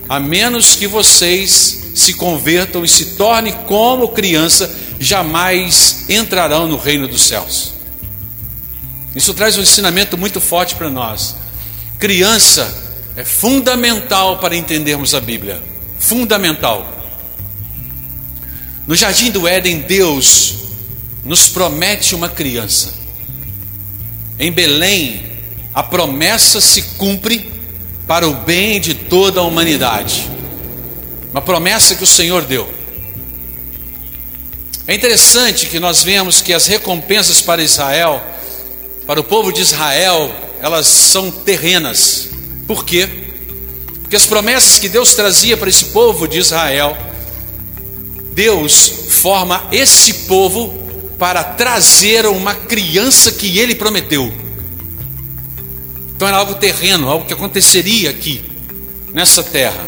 a 0.07 0.17
menos 0.17 0.75
que 0.75 0.87
vocês 0.87 1.91
se 1.93 2.13
convertam 2.13 2.85
e 2.85 2.87
se 2.87 3.17
tornem 3.17 3.51
como 3.67 4.07
criança, 4.13 4.73
jamais 4.97 6.05
entrarão 6.07 6.69
no 6.69 6.77
reino 6.77 7.05
dos 7.05 7.23
céus. 7.23 7.73
Isso 9.13 9.33
traz 9.33 9.57
um 9.57 9.61
ensinamento 9.61 10.17
muito 10.17 10.39
forte 10.39 10.75
para 10.75 10.89
nós. 10.89 11.35
Criança 11.99 12.73
é 13.17 13.25
fundamental 13.25 14.39
para 14.39 14.55
entendermos 14.55 15.13
a 15.13 15.19
Bíblia. 15.19 15.61
Fundamental. 15.99 16.89
No 18.87 18.95
jardim 18.95 19.29
do 19.31 19.45
Éden, 19.45 19.79
Deus 19.79 20.62
nos 21.23 21.47
promete 21.47 22.15
uma 22.15 22.29
criança. 22.29 22.93
Em 24.37 24.51
Belém, 24.51 25.31
a 25.73 25.81
promessa 25.81 26.59
se 26.59 26.81
cumpre 26.97 27.51
para 28.05 28.27
o 28.27 28.33
bem 28.33 28.79
de 28.79 28.93
toda 28.93 29.39
a 29.39 29.43
humanidade. 29.43 30.29
Uma 31.31 31.41
promessa 31.41 31.95
que 31.95 32.03
o 32.03 32.07
Senhor 32.07 32.43
deu. 32.43 32.71
É 34.85 34.93
interessante 34.93 35.67
que 35.67 35.79
nós 35.79 36.03
vemos 36.03 36.41
que 36.41 36.53
as 36.53 36.67
recompensas 36.67 37.41
para 37.41 37.63
Israel, 37.63 38.21
para 39.07 39.19
o 39.19 39.23
povo 39.23 39.51
de 39.51 39.61
Israel, 39.61 40.33
elas 40.59 40.87
são 40.87 41.31
terrenas. 41.31 42.29
Por 42.67 42.83
quê? 42.83 43.07
Porque 44.01 44.15
as 44.15 44.25
promessas 44.25 44.77
que 44.77 44.89
Deus 44.89 45.15
trazia 45.15 45.55
para 45.55 45.69
esse 45.69 45.85
povo 45.85 46.27
de 46.27 46.39
Israel, 46.39 46.97
Deus 48.33 48.87
forma 49.21 49.65
esse 49.71 50.13
povo 50.25 50.82
para 51.23 51.41
trazer 51.41 52.25
uma 52.25 52.53
criança 52.53 53.31
que 53.31 53.57
ele 53.57 53.73
prometeu. 53.73 54.29
Então 56.13 56.27
era 56.27 56.35
algo 56.35 56.55
terreno, 56.55 57.09
algo 57.09 57.25
que 57.25 57.31
aconteceria 57.31 58.09
aqui, 58.09 58.43
nessa 59.13 59.41
terra. 59.41 59.87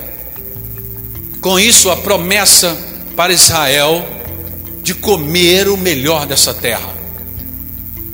Com 1.42 1.60
isso, 1.60 1.92
a 1.92 1.98
promessa 1.98 2.78
para 3.18 3.34
Israel 3.34 4.08
de 4.82 4.94
comer 4.94 5.68
o 5.68 5.76
melhor 5.76 6.26
dessa 6.26 6.54
terra. 6.54 6.96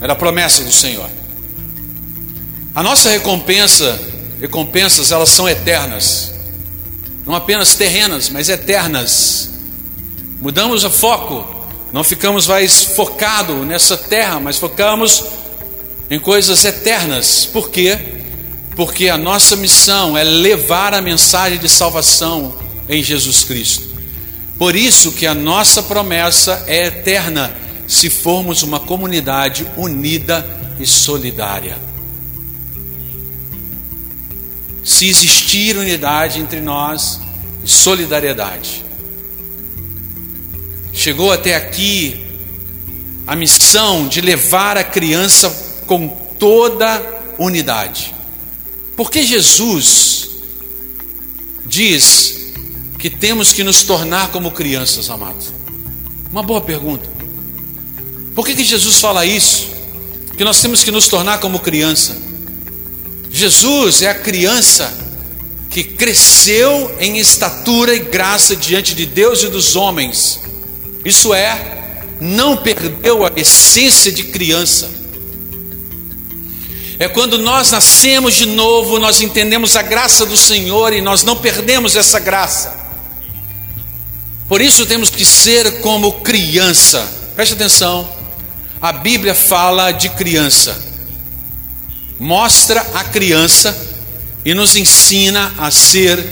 Era 0.02 0.14
a 0.14 0.16
promessa 0.16 0.64
do 0.64 0.72
Senhor. 0.72 1.08
A 2.74 2.82
nossa 2.82 3.12
recompensa, 3.12 4.02
recompensas, 4.40 5.12
elas 5.12 5.30
são 5.30 5.48
eternas. 5.48 6.34
Não 7.24 7.36
apenas 7.36 7.76
terrenas, 7.76 8.32
mas 8.32 8.50
eternas. 8.50 9.52
Mudamos 10.42 10.84
o 10.84 10.90
foco. 10.90 11.51
Não 11.92 12.04
ficamos 12.04 12.48
mais 12.48 12.84
focado 12.84 13.66
nessa 13.66 13.98
terra, 13.98 14.40
mas 14.40 14.58
focamos 14.58 15.26
em 16.10 16.20
coisas 16.20 16.64
eternas. 16.64 17.46
Por 17.46 17.70
quê? 17.70 18.24
Porque 18.76 19.10
a 19.10 19.18
nossa 19.18 19.56
missão 19.56 20.18
é 20.18 20.24
levar 20.24 20.94
a 20.94 21.02
mensagem 21.02 21.60
de 21.60 21.68
salvação 21.68 22.58
em 22.88 23.04
Jesus 23.04 23.44
Cristo. 23.44 23.92
Por 24.58 24.76
isso 24.76 25.12
que 25.12 25.26
a 25.26 25.34
nossa 25.34 25.84
promessa 25.84 26.64
é 26.68 26.88
eterna, 26.88 27.52
se 27.88 28.10
formos 28.10 28.64
uma 28.64 28.80
comunidade 28.80 29.68
unida 29.76 30.46
e 30.80 30.86
solidária. 30.86 31.78
Se 34.84 35.10
existir 35.10 35.78
unidade 35.78 36.40
entre 36.40 36.62
nós 36.62 37.20
e 37.64 37.68
solidariedade. 37.68 38.81
Chegou 41.02 41.32
até 41.32 41.56
aqui 41.56 42.28
a 43.26 43.36
missão 43.36 44.08
de 44.08 44.22
levar 44.22 44.78
a 44.78 44.84
criança 44.84 45.50
com 45.88 46.08
toda 46.38 47.24
unidade. 47.40 48.14
Porque 48.96 49.24
Jesus 49.24 50.30
diz 51.66 52.54
que 53.00 53.10
temos 53.10 53.52
que 53.52 53.64
nos 53.64 53.82
tornar 53.82 54.28
como 54.28 54.52
crianças, 54.52 55.10
amados? 55.10 55.52
Uma 56.32 56.44
boa 56.44 56.62
pergunta. 56.62 57.10
Por 58.36 58.46
que, 58.46 58.54
que 58.54 58.64
Jesus 58.64 59.00
fala 59.00 59.26
isso? 59.26 59.72
Que 60.38 60.44
nós 60.44 60.62
temos 60.62 60.84
que 60.84 60.92
nos 60.92 61.08
tornar 61.08 61.40
como 61.40 61.58
criança. 61.58 62.16
Jesus 63.32 64.04
é 64.04 64.10
a 64.12 64.20
criança 64.20 64.96
que 65.68 65.84
cresceu 65.84 66.96
em 67.00 67.18
estatura 67.18 67.96
e 67.96 68.00
graça 68.02 68.56
diante 68.56 68.94
de 68.94 69.08
Deus 69.08 69.42
e 69.42 69.48
dos 69.48 69.76
homens. 69.76 70.51
Isso 71.04 71.34
é, 71.34 71.94
não 72.20 72.58
perdeu 72.58 73.26
a 73.26 73.32
essência 73.36 74.12
de 74.12 74.26
criança. 74.26 74.90
É 77.00 77.08
quando 77.08 77.40
nós 77.40 77.72
nascemos 77.72 78.36
de 78.36 78.46
novo, 78.46 79.00
nós 79.00 79.22
entendemos 79.22 79.76
a 79.76 79.82
graça 79.82 80.24
do 80.24 80.38
Senhor 80.38 80.94
e 80.94 81.02
nós 81.02 81.24
não 81.24 81.36
perdemos 81.36 81.96
essa 81.96 82.20
graça. 82.20 82.80
Por 84.48 84.62
isso 84.62 84.86
temos 84.86 85.10
que 85.10 85.26
ser 85.26 85.82
como 85.82 86.22
criança. 86.22 87.12
Preste 87.36 87.54
atenção. 87.54 88.08
A 88.80 88.92
Bíblia 88.92 89.34
fala 89.34 89.92
de 89.92 90.10
criança. 90.10 90.78
Mostra 92.20 92.82
a 92.94 93.04
criança 93.04 93.76
e 94.46 94.54
nos 94.54 94.76
ensina 94.76 95.54
a 95.58 95.72
ser 95.72 96.24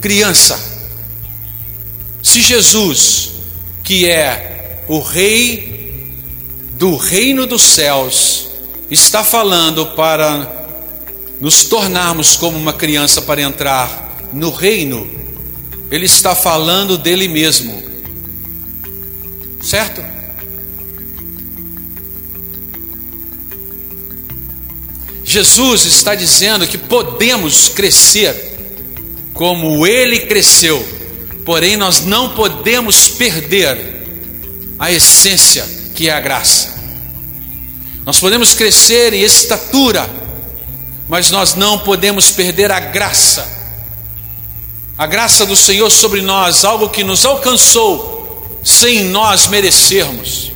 criança. 0.00 0.60
Se 2.22 2.42
Jesus, 2.42 3.31
que 3.82 4.08
é 4.08 4.82
o 4.88 5.00
rei 5.00 6.06
do 6.78 6.96
reino 6.96 7.46
dos 7.46 7.62
céus, 7.62 8.50
está 8.90 9.22
falando 9.22 9.86
para 9.94 10.62
nos 11.40 11.64
tornarmos 11.64 12.36
como 12.36 12.56
uma 12.56 12.72
criança 12.72 13.22
para 13.22 13.42
entrar 13.42 14.30
no 14.32 14.50
reino, 14.50 15.08
ele 15.90 16.06
está 16.06 16.34
falando 16.34 16.96
dele 16.96 17.28
mesmo, 17.28 17.82
certo? 19.60 20.02
Jesus 25.24 25.86
está 25.86 26.14
dizendo 26.14 26.66
que 26.66 26.76
podemos 26.76 27.68
crescer 27.68 28.52
como 29.32 29.86
ele 29.86 30.20
cresceu, 30.20 30.86
porém 31.44 31.76
nós 31.76 32.04
não 32.04 32.30
podemos 32.30 33.08
perder 33.08 34.02
a 34.78 34.90
essência 34.90 35.64
que 35.94 36.08
é 36.08 36.12
a 36.12 36.20
graça. 36.20 36.72
Nós 38.04 38.18
podemos 38.18 38.54
crescer 38.54 39.12
em 39.12 39.22
estatura, 39.22 40.08
mas 41.08 41.30
nós 41.30 41.54
não 41.54 41.78
podemos 41.78 42.30
perder 42.30 42.72
a 42.72 42.80
graça. 42.80 43.48
A 44.98 45.06
graça 45.06 45.46
do 45.46 45.56
Senhor 45.56 45.90
sobre 45.90 46.20
nós, 46.20 46.64
algo 46.64 46.88
que 46.88 47.04
nos 47.04 47.24
alcançou 47.24 48.60
sem 48.64 49.04
nós 49.04 49.46
merecermos. 49.46 50.52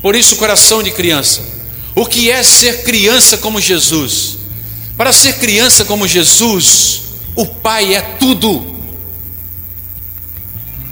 Por 0.00 0.14
isso, 0.14 0.36
coração 0.36 0.82
de 0.82 0.90
criança. 0.90 1.42
O 1.94 2.06
que 2.06 2.30
é 2.30 2.42
ser 2.42 2.84
criança 2.84 3.38
como 3.38 3.60
Jesus? 3.60 4.38
Para 4.96 5.12
ser 5.12 5.38
criança 5.38 5.84
como 5.84 6.06
Jesus, 6.06 7.02
o 7.34 7.46
Pai 7.46 7.94
é 7.94 8.00
tudo, 8.00 8.77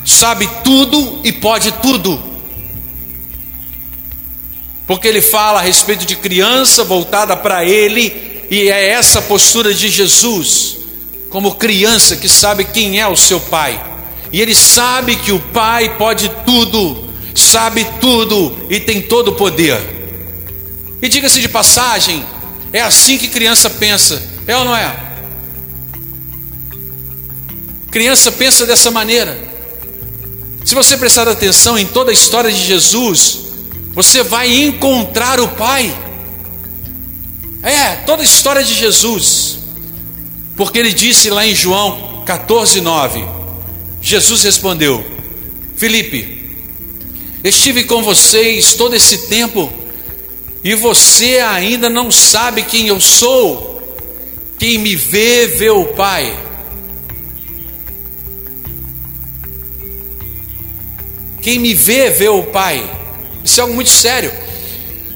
sabe 0.06 0.48
tudo 0.64 1.20
e 1.22 1.32
pode 1.32 1.72
tudo 1.82 2.36
porque 4.86 5.08
ele 5.08 5.20
fala 5.20 5.58
a 5.58 5.62
respeito 5.62 6.06
de 6.06 6.14
criança 6.14 6.84
voltada 6.84 7.36
para 7.36 7.64
ele, 7.64 8.44
e 8.48 8.68
é 8.68 8.90
essa 8.90 9.20
postura 9.20 9.74
de 9.74 9.88
Jesus, 9.88 10.78
como 11.28 11.56
criança 11.56 12.14
que 12.14 12.28
sabe 12.28 12.64
quem 12.64 13.00
é 13.00 13.08
o 13.08 13.16
seu 13.16 13.40
pai, 13.40 13.82
e 14.32 14.40
ele 14.40 14.54
sabe 14.54 15.16
que 15.16 15.32
o 15.32 15.40
pai 15.40 15.96
pode 15.96 16.28
tudo, 16.44 17.10
sabe 17.34 17.84
tudo 18.00 18.66
e 18.70 18.78
tem 18.78 19.02
todo 19.02 19.28
o 19.28 19.34
poder. 19.34 19.94
E 21.02 21.08
diga-se 21.08 21.40
de 21.40 21.48
passagem, 21.48 22.24
é 22.72 22.80
assim 22.80 23.18
que 23.18 23.28
criança 23.28 23.68
pensa, 23.68 24.22
é 24.46 24.56
ou 24.56 24.64
não 24.64 24.76
é? 24.76 25.04
Criança 27.90 28.30
pensa 28.30 28.66
dessa 28.66 28.90
maneira. 28.90 29.55
Se 30.66 30.74
você 30.74 30.96
prestar 30.96 31.28
atenção 31.28 31.78
em 31.78 31.86
toda 31.86 32.10
a 32.10 32.12
história 32.12 32.50
de 32.50 32.60
Jesus, 32.60 33.38
você 33.92 34.24
vai 34.24 34.52
encontrar 34.52 35.38
o 35.38 35.46
Pai. 35.46 35.96
É, 37.62 37.94
toda 38.04 38.20
a 38.20 38.24
história 38.24 38.64
de 38.64 38.74
Jesus. 38.74 39.60
Porque 40.56 40.80
ele 40.80 40.92
disse 40.92 41.30
lá 41.30 41.46
em 41.46 41.54
João 41.54 42.24
14, 42.26 42.80
9: 42.80 43.24
Jesus 44.02 44.42
respondeu: 44.42 45.06
Felipe, 45.76 46.56
estive 47.44 47.84
com 47.84 48.02
vocês 48.02 48.74
todo 48.74 48.96
esse 48.96 49.28
tempo 49.28 49.72
e 50.64 50.74
você 50.74 51.38
ainda 51.38 51.88
não 51.88 52.10
sabe 52.10 52.64
quem 52.64 52.88
eu 52.88 53.00
sou. 53.00 53.80
Quem 54.58 54.78
me 54.78 54.96
vê, 54.96 55.46
vê 55.46 55.70
o 55.70 55.84
Pai. 55.94 56.45
Quem 61.46 61.60
me 61.60 61.74
vê, 61.74 62.10
vê 62.10 62.28
o 62.28 62.42
Pai. 62.42 62.84
Isso 63.44 63.60
é 63.60 63.62
algo 63.62 63.72
muito 63.72 63.88
sério. 63.88 64.32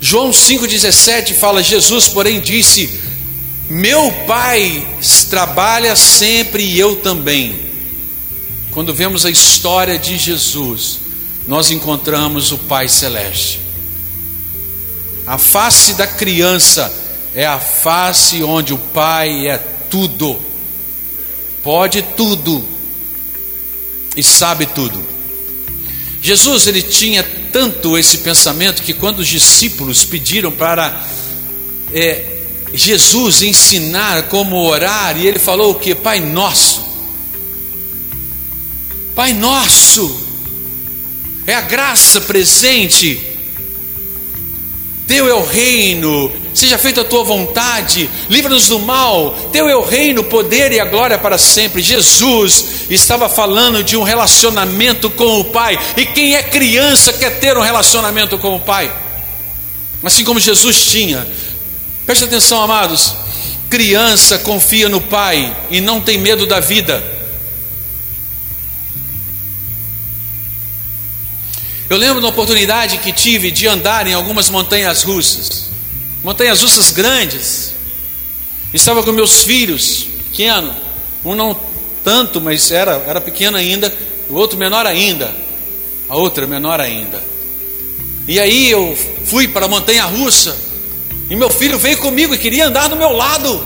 João 0.01 0.31
5,17 0.31 1.35
fala: 1.35 1.61
Jesus, 1.61 2.09
porém, 2.09 2.41
disse: 2.41 3.01
Meu 3.69 4.13
Pai 4.29 4.87
trabalha 5.29 5.97
sempre 5.97 6.63
e 6.63 6.79
eu 6.79 6.95
também. 6.95 7.59
Quando 8.71 8.95
vemos 8.95 9.27
a 9.27 9.31
história 9.31 9.99
de 9.99 10.17
Jesus, 10.17 11.01
nós 11.49 11.73
encontramos 11.73 12.53
o 12.53 12.59
Pai 12.59 12.89
Celeste. 12.89 13.59
A 15.27 15.37
face 15.37 15.95
da 15.95 16.07
criança 16.07 16.95
é 17.35 17.45
a 17.45 17.59
face 17.59 18.41
onde 18.45 18.73
o 18.73 18.79
Pai 18.79 19.49
é 19.49 19.59
tudo, 19.91 20.39
pode 21.61 22.03
tudo 22.17 22.65
e 24.17 24.23
sabe 24.23 24.67
tudo. 24.67 25.10
Jesus 26.23 26.67
ele 26.67 26.83
tinha 26.83 27.23
tanto 27.53 27.97
esse 27.97 28.19
pensamento 28.19 28.83
que 28.83 28.93
quando 28.93 29.21
os 29.21 29.29
discípulos 29.29 30.05
pediram 30.05 30.53
para 30.53 31.07
é, 31.93 32.41
Jesus 32.73 33.43
ensinar 33.43 34.25
como 34.25 34.57
orar, 34.57 35.19
e 35.19 35.27
ele 35.27 35.39
falou 35.39 35.73
o 35.73 35.75
que? 35.75 35.95
Pai 35.95 36.21
Nosso. 36.21 36.85
Pai 39.15 39.33
Nosso, 39.33 40.21
é 41.47 41.55
a 41.55 41.63
graça 41.63 42.21
presente. 42.21 43.21
Teu 45.07 45.27
é 45.27 45.35
o 45.35 45.45
reino, 45.45 46.31
seja 46.53 46.79
feita 46.79 47.03
a 47.03 47.05
tua 47.05 47.25
vontade, 47.25 48.09
livra-nos 48.29 48.69
do 48.69 48.79
mal, 48.79 49.33
teu 49.53 49.69
é 49.69 49.77
o 49.77 49.85
reino, 49.85 50.23
o 50.23 50.25
poder 50.25 50.73
e 50.73 50.81
a 50.81 50.85
glória 50.85 51.19
para 51.19 51.39
sempre. 51.39 51.83
Jesus 51.83 52.87
estava 52.91 53.29
falando 53.29 53.85
de 53.85 53.97
um 53.97 54.03
relacionamento 54.03 55.09
com 55.11 55.41
o 55.41 55.45
Pai, 55.45 55.79
e 55.97 56.07
quem 56.07 56.35
é 56.35 56.43
criança 56.43 57.13
quer 57.13 57.39
ter 57.39 57.57
um 57.57 57.63
relacionamento 57.63 58.39
com 58.39 58.57
o 58.57 58.61
Pai, 58.61 58.93
assim 60.03 60.25
como 60.25 60.41
Jesus 60.41 60.85
tinha. 60.87 61.27
Preste 62.05 62.25
atenção, 62.25 62.63
amados. 62.63 63.15
Criança 63.69 64.39
confia 64.39 64.89
no 64.89 65.01
Pai 65.01 65.57
e 65.71 65.81
não 65.81 66.01
tem 66.01 66.19
medo 66.19 66.45
da 66.47 66.59
vida. 66.59 67.21
Eu 71.89 71.97
lembro 71.97 72.21
da 72.21 72.29
oportunidade 72.29 72.99
que 72.99 73.13
tive 73.13 73.51
de 73.51 73.67
andar 73.67 74.07
em 74.07 74.15
algumas 74.15 74.49
montanhas 74.49 75.03
russas, 75.03 75.70
montanhas 76.23 76.61
russas 76.61 76.91
grandes. 76.91 77.75
Estava 78.73 79.03
com 79.03 79.13
meus 79.13 79.43
filhos, 79.43 80.07
pequeno, 80.31 80.75
um 81.25 81.35
não 81.35 81.59
tanto, 82.05 82.41
mas 82.41 82.71
era, 82.71 83.03
era 83.07 83.21
pequeno 83.21 83.57
ainda, 83.57 83.93
o 84.29 84.35
outro 84.35 84.59
menor 84.59 84.87
ainda, 84.87 85.35
a 86.09 86.17
outra 86.17 86.47
menor 86.47 86.81
ainda. 86.81 87.23
E 88.29 88.39
aí 88.39 88.71
eu 88.71 88.97
fui 89.25 89.49
para 89.49 89.67
a 89.67 89.69
montanha 89.69 90.05
russa 90.05 90.57
e 91.29 91.37
meu 91.37 91.51
filho 91.51 91.79
veio 91.79 91.99
comigo 91.99 92.35
e 92.35 92.39
queria 92.39 92.67
andar 92.67 92.89
do 92.89 92.97
meu 92.97 93.13
lado. 93.13 93.65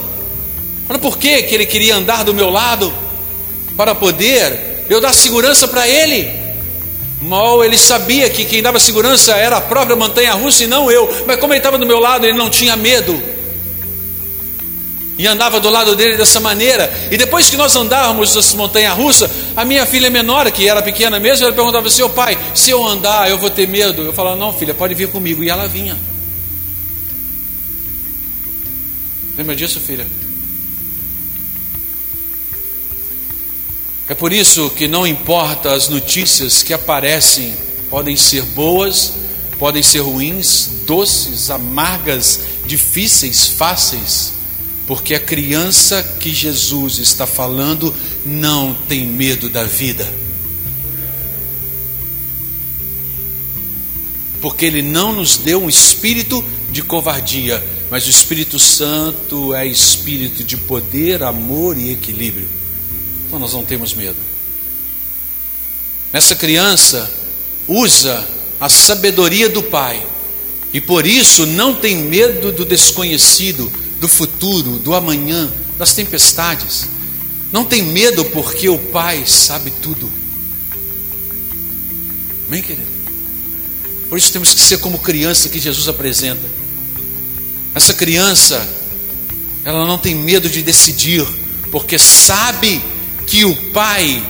Mas 0.87 0.97
por 0.99 1.17
que, 1.17 1.43
que 1.43 1.55
ele 1.55 1.65
queria 1.65 1.95
andar 1.95 2.23
do 2.23 2.33
meu 2.33 2.49
lado? 2.49 2.93
Para 3.75 3.93
poder 3.93 4.85
eu 4.89 5.01
dar 5.01 5.13
segurança 5.13 5.67
para 5.67 5.87
ele. 5.87 6.44
Mal 7.25 7.63
ele 7.63 7.75
sabia 7.75 8.29
que 8.29 8.45
quem 8.45 8.61
dava 8.61 8.79
segurança 8.79 9.35
era 9.35 9.57
a 9.57 9.61
própria 9.61 9.95
montanha 9.95 10.33
russa 10.33 10.63
e 10.63 10.67
não 10.67 10.91
eu. 10.91 11.09
Mas 11.25 11.39
como 11.39 11.53
ele 11.53 11.59
estava 11.59 11.75
do 11.75 11.85
meu 11.85 11.99
lado, 11.99 12.23
ele 12.23 12.37
não 12.37 12.51
tinha 12.51 12.75
medo. 12.75 13.19
E 15.17 15.25
andava 15.25 15.59
do 15.59 15.69
lado 15.71 15.95
dele 15.95 16.17
dessa 16.17 16.39
maneira. 16.39 16.91
E 17.09 17.17
depois 17.17 17.49
que 17.49 17.57
nós 17.57 17.75
andávamos 17.75 18.35
nessa 18.35 18.55
montanha 18.55 18.93
russa, 18.93 19.31
a 19.55 19.65
minha 19.65 19.87
filha 19.87 20.07
menor, 20.09 20.51
que 20.51 20.69
era 20.69 20.83
pequena 20.83 21.19
mesmo, 21.19 21.45
ela 21.45 21.55
perguntava 21.55 21.87
assim: 21.87 22.03
Ô 22.03 22.09
pai, 22.09 22.37
se 22.53 22.69
eu 22.69 22.85
andar, 22.85 23.27
eu 23.27 23.39
vou 23.39 23.49
ter 23.49 23.67
medo? 23.67 24.03
Eu 24.03 24.13
falava: 24.13 24.35
Não, 24.35 24.53
filha, 24.53 24.75
pode 24.75 24.93
vir 24.93 25.07
comigo. 25.07 25.43
E 25.43 25.49
ela 25.49 25.67
vinha. 25.67 25.97
Lembra 29.35 29.55
disso, 29.55 29.79
filha? 29.79 30.05
É 34.07 34.13
por 34.13 34.31
isso 34.31 34.69
que 34.69 34.87
não 34.87 35.07
importa 35.07 35.73
as 35.73 35.89
notícias 35.89 36.61
que 36.61 36.73
aparecem, 36.73 37.55
podem 37.89 38.15
ser 38.15 38.43
boas, 38.43 39.13
podem 39.57 39.81
ser 39.81 39.99
ruins, 39.99 40.69
doces, 40.85 41.49
amargas, 41.49 42.39
difíceis, 42.67 43.47
fáceis, 43.47 44.33
porque 44.85 45.15
a 45.15 45.19
criança 45.19 46.03
que 46.19 46.31
Jesus 46.31 46.99
está 46.99 47.25
falando 47.25 47.93
não 48.23 48.75
tem 48.87 49.07
medo 49.07 49.49
da 49.49 49.63
vida. 49.63 50.07
Porque 54.39 54.65
Ele 54.65 54.83
não 54.83 55.13
nos 55.13 55.37
deu 55.37 55.63
um 55.63 55.69
espírito 55.69 56.45
de 56.71 56.83
covardia, 56.83 57.63
mas 57.89 58.05
o 58.05 58.11
Espírito 58.11 58.59
Santo 58.59 59.55
é 59.55 59.65
espírito 59.65 60.43
de 60.43 60.57
poder, 60.57 61.23
amor 61.23 61.75
e 61.79 61.91
equilíbrio. 61.91 62.64
Então 63.25 63.39
nós 63.39 63.53
não 63.53 63.65
temos 63.65 63.93
medo. 63.93 64.17
Essa 66.13 66.35
criança 66.35 67.11
usa 67.67 68.25
a 68.59 68.69
sabedoria 68.69 69.49
do 69.49 69.61
Pai 69.61 70.05
e 70.71 70.79
por 70.79 71.05
isso 71.05 71.45
não 71.45 71.73
tem 71.73 71.97
medo 71.97 72.51
do 72.51 72.65
desconhecido, 72.65 73.71
do 73.99 74.07
futuro, 74.07 74.79
do 74.79 74.93
amanhã, 74.93 75.51
das 75.77 75.93
tempestades. 75.93 76.87
Não 77.51 77.65
tem 77.65 77.81
medo 77.81 78.25
porque 78.25 78.69
o 78.69 78.77
Pai 78.77 79.25
sabe 79.25 79.71
tudo. 79.71 80.11
Amém, 82.47 82.61
querido? 82.61 82.95
Por 84.09 84.17
isso 84.17 84.31
temos 84.31 84.53
que 84.53 84.61
ser 84.61 84.77
como 84.77 84.99
criança 84.99 85.49
que 85.49 85.59
Jesus 85.59 85.87
apresenta. 85.87 86.47
Essa 87.73 87.93
criança, 87.93 88.65
ela 89.63 89.85
não 89.85 89.97
tem 89.97 90.15
medo 90.15 90.49
de 90.49 90.61
decidir, 90.61 91.25
porque 91.71 91.97
sabe 91.97 92.81
que 93.27 93.45
o 93.45 93.55
Pai 93.71 94.23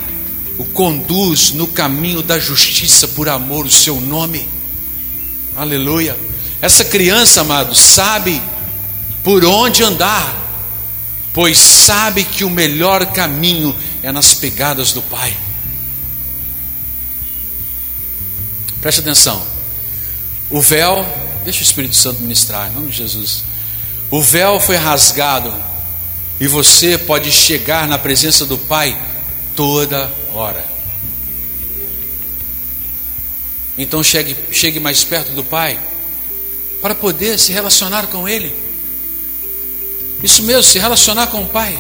o 0.58 0.66
conduz 0.66 1.52
no 1.52 1.68
caminho 1.68 2.22
da 2.22 2.40
justiça 2.40 3.08
por 3.10 3.28
amor 3.28 3.66
ao 3.66 3.72
seu 3.72 4.00
nome. 4.00 4.48
Aleluia. 5.56 6.18
Essa 6.62 6.86
criança, 6.86 7.42
amado, 7.42 7.76
sabe 7.76 8.42
por 9.24 9.44
onde 9.44 9.84
andar, 9.84 10.34
pois 11.34 11.58
sabe 11.58 12.24
que 12.24 12.44
o 12.44 12.50
melhor 12.50 13.06
caminho 13.08 13.76
é 14.02 14.12
nas 14.12 14.34
pegadas 14.34 14.94
do 14.94 15.02
Pai. 15.02 15.36
Preste 18.80 19.02
atenção. 19.02 19.46
O 20.50 20.62
véu 20.62 21.06
Deixa 21.46 21.60
o 21.60 21.64
Espírito 21.64 21.96
Santo 21.96 22.22
ministrar, 22.22 22.72
em 22.72 22.74
nome 22.74 22.90
de 22.90 22.98
Jesus. 22.98 23.44
O 24.10 24.20
véu 24.20 24.60
foi 24.60 24.78
rasgado 24.78 25.54
e 26.40 26.48
você 26.48 26.98
pode 26.98 27.32
chegar 27.32 27.88
na 27.88 27.98
presença 27.98 28.46
do 28.46 28.58
Pai 28.58 29.00
toda 29.56 30.12
hora. 30.34 30.66
Então 33.78 34.04
chegue, 34.04 34.36
chegue 34.52 34.80
mais 34.80 35.04
perto 35.04 35.32
do 35.32 35.44
Pai 35.44 35.80
para 36.82 36.96
poder 36.96 37.38
se 37.40 37.52
relacionar 37.52 38.08
com 38.08 38.28
Ele. 38.28 38.54
Isso 40.24 40.44
mesmo, 40.44 40.64
se 40.64 40.80
relacionar 40.80 41.28
com 41.28 41.44
o 41.44 41.48
Pai. 41.48 41.78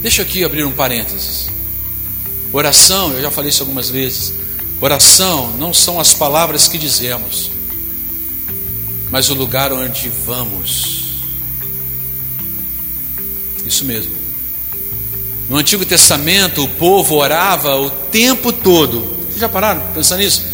Deixa 0.00 0.22
aqui 0.22 0.44
abrir 0.44 0.64
um 0.64 0.72
parênteses. 0.72 1.48
Oração, 2.52 3.12
eu 3.12 3.22
já 3.22 3.30
falei 3.30 3.50
isso 3.50 3.62
algumas 3.62 3.90
vezes. 3.90 4.34
Oração 4.80 5.56
não 5.56 5.72
são 5.72 5.98
as 5.98 6.14
palavras 6.14 6.68
que 6.68 6.76
dizemos, 6.76 7.50
mas 9.10 9.30
o 9.30 9.34
lugar 9.34 9.72
onde 9.72 10.08
vamos. 10.08 11.05
Isso 13.66 13.84
mesmo. 13.84 14.12
No 15.48 15.56
Antigo 15.56 15.84
Testamento, 15.84 16.64
o 16.64 16.68
povo 16.68 17.16
orava 17.16 17.76
o 17.76 17.90
tempo 17.90 18.52
todo. 18.52 19.00
Vocês 19.26 19.40
já 19.40 19.48
pararam 19.48 19.80
pensar 19.94 20.16
nisso? 20.16 20.44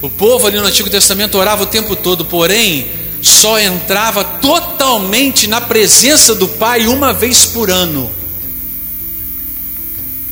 O 0.00 0.10
povo 0.10 0.46
ali 0.46 0.58
no 0.58 0.66
Antigo 0.66 0.90
Testamento 0.90 1.38
orava 1.38 1.62
o 1.62 1.66
tempo 1.66 1.94
todo, 1.94 2.24
porém, 2.24 2.90
só 3.20 3.58
entrava 3.60 4.24
totalmente 4.24 5.46
na 5.46 5.60
presença 5.60 6.34
do 6.34 6.48
Pai 6.48 6.86
uma 6.86 7.12
vez 7.12 7.44
por 7.44 7.70
ano. 7.70 8.10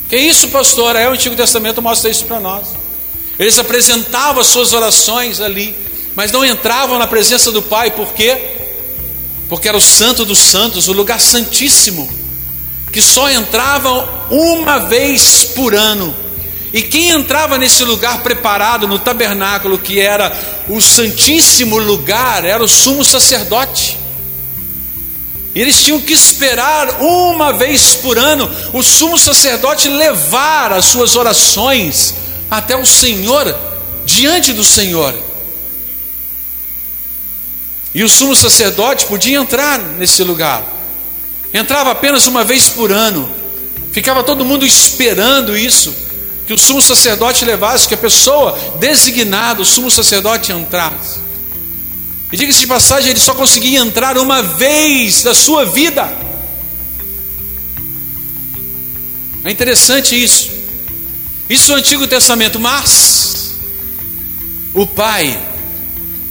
Que 0.08 0.16
isso, 0.16 0.48
pastor? 0.48 0.96
É 0.96 1.08
o 1.08 1.12
Antigo 1.12 1.36
Testamento 1.36 1.80
mostra 1.80 2.10
isso 2.10 2.24
para 2.24 2.40
nós. 2.40 2.68
Eles 3.38 3.58
apresentavam 3.58 4.40
as 4.40 4.48
suas 4.48 4.72
orações 4.72 5.40
ali 5.40 5.74
mas 6.14 6.32
não 6.32 6.44
entravam 6.44 6.98
na 6.98 7.06
presença 7.06 7.52
do 7.52 7.62
Pai, 7.62 7.90
por 7.90 8.12
quê? 8.12 8.59
Porque 9.50 9.68
era 9.68 9.76
o 9.76 9.80
Santo 9.80 10.24
dos 10.24 10.38
Santos, 10.38 10.86
o 10.86 10.92
lugar 10.92 11.20
santíssimo, 11.20 12.08
que 12.92 13.02
só 13.02 13.28
entravam 13.28 14.08
uma 14.30 14.78
vez 14.78 15.44
por 15.44 15.74
ano. 15.74 16.14
E 16.72 16.82
quem 16.82 17.08
entrava 17.08 17.58
nesse 17.58 17.82
lugar 17.82 18.22
preparado, 18.22 18.86
no 18.86 18.96
tabernáculo, 18.96 19.76
que 19.76 19.98
era 19.98 20.32
o 20.68 20.80
santíssimo 20.80 21.78
lugar, 21.78 22.44
era 22.44 22.62
o 22.62 22.68
sumo 22.68 23.04
sacerdote. 23.04 23.98
E 25.52 25.60
eles 25.60 25.82
tinham 25.82 26.00
que 26.00 26.12
esperar 26.12 27.00
uma 27.00 27.52
vez 27.52 27.96
por 27.96 28.16
ano 28.16 28.48
o 28.72 28.84
sumo 28.84 29.18
sacerdote 29.18 29.88
levar 29.88 30.72
as 30.72 30.84
suas 30.84 31.16
orações 31.16 32.14
até 32.48 32.76
o 32.76 32.86
Senhor, 32.86 33.52
diante 34.06 34.52
do 34.52 34.62
Senhor. 34.62 35.12
E 37.94 38.04
o 38.04 38.08
sumo 38.08 38.36
sacerdote 38.36 39.06
podia 39.06 39.38
entrar 39.38 39.78
nesse 39.78 40.22
lugar. 40.22 40.64
Entrava 41.52 41.90
apenas 41.90 42.26
uma 42.26 42.44
vez 42.44 42.68
por 42.68 42.92
ano. 42.92 43.28
Ficava 43.92 44.22
todo 44.22 44.44
mundo 44.44 44.64
esperando 44.64 45.56
isso, 45.56 45.92
que 46.46 46.52
o 46.52 46.58
sumo 46.58 46.80
sacerdote 46.80 47.44
levasse, 47.44 47.88
que 47.88 47.94
a 47.94 47.98
pessoa 47.98 48.56
designada, 48.78 49.60
o 49.60 49.66
sumo 49.66 49.90
sacerdote 49.90 50.52
entrasse. 50.52 51.18
E 52.32 52.36
diga-se 52.36 52.60
de 52.60 52.66
passagem, 52.68 53.10
ele 53.10 53.18
só 53.18 53.34
conseguia 53.34 53.80
entrar 53.80 54.16
uma 54.16 54.40
vez 54.40 55.22
da 55.22 55.34
sua 55.34 55.64
vida. 55.64 56.08
É 59.44 59.50
interessante 59.50 60.22
isso. 60.22 60.50
Isso 61.48 61.72
é 61.72 61.74
o 61.74 61.78
Antigo 61.78 62.06
Testamento, 62.06 62.60
mas 62.60 63.54
o 64.72 64.86
Pai 64.86 65.36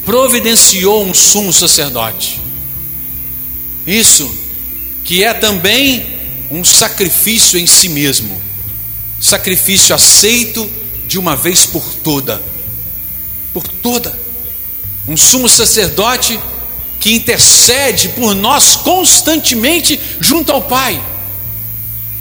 providenciou 0.09 1.05
um 1.05 1.13
sumo 1.13 1.53
sacerdote. 1.53 2.41
Isso, 3.85 4.27
que 5.03 5.23
é 5.23 5.35
também 5.35 6.03
um 6.49 6.63
sacrifício 6.63 7.59
em 7.59 7.67
si 7.67 7.89
mesmo, 7.89 8.41
sacrifício 9.21 9.93
aceito 9.93 10.67
de 11.05 11.19
uma 11.19 11.35
vez 11.35 11.67
por 11.67 11.93
toda, 11.93 12.41
por 13.53 13.67
toda. 13.67 14.19
Um 15.07 15.15
sumo 15.15 15.47
sacerdote 15.47 16.39
que 16.99 17.13
intercede 17.13 18.09
por 18.09 18.33
nós 18.33 18.75
constantemente 18.75 19.99
junto 20.19 20.51
ao 20.51 20.63
Pai. 20.63 20.99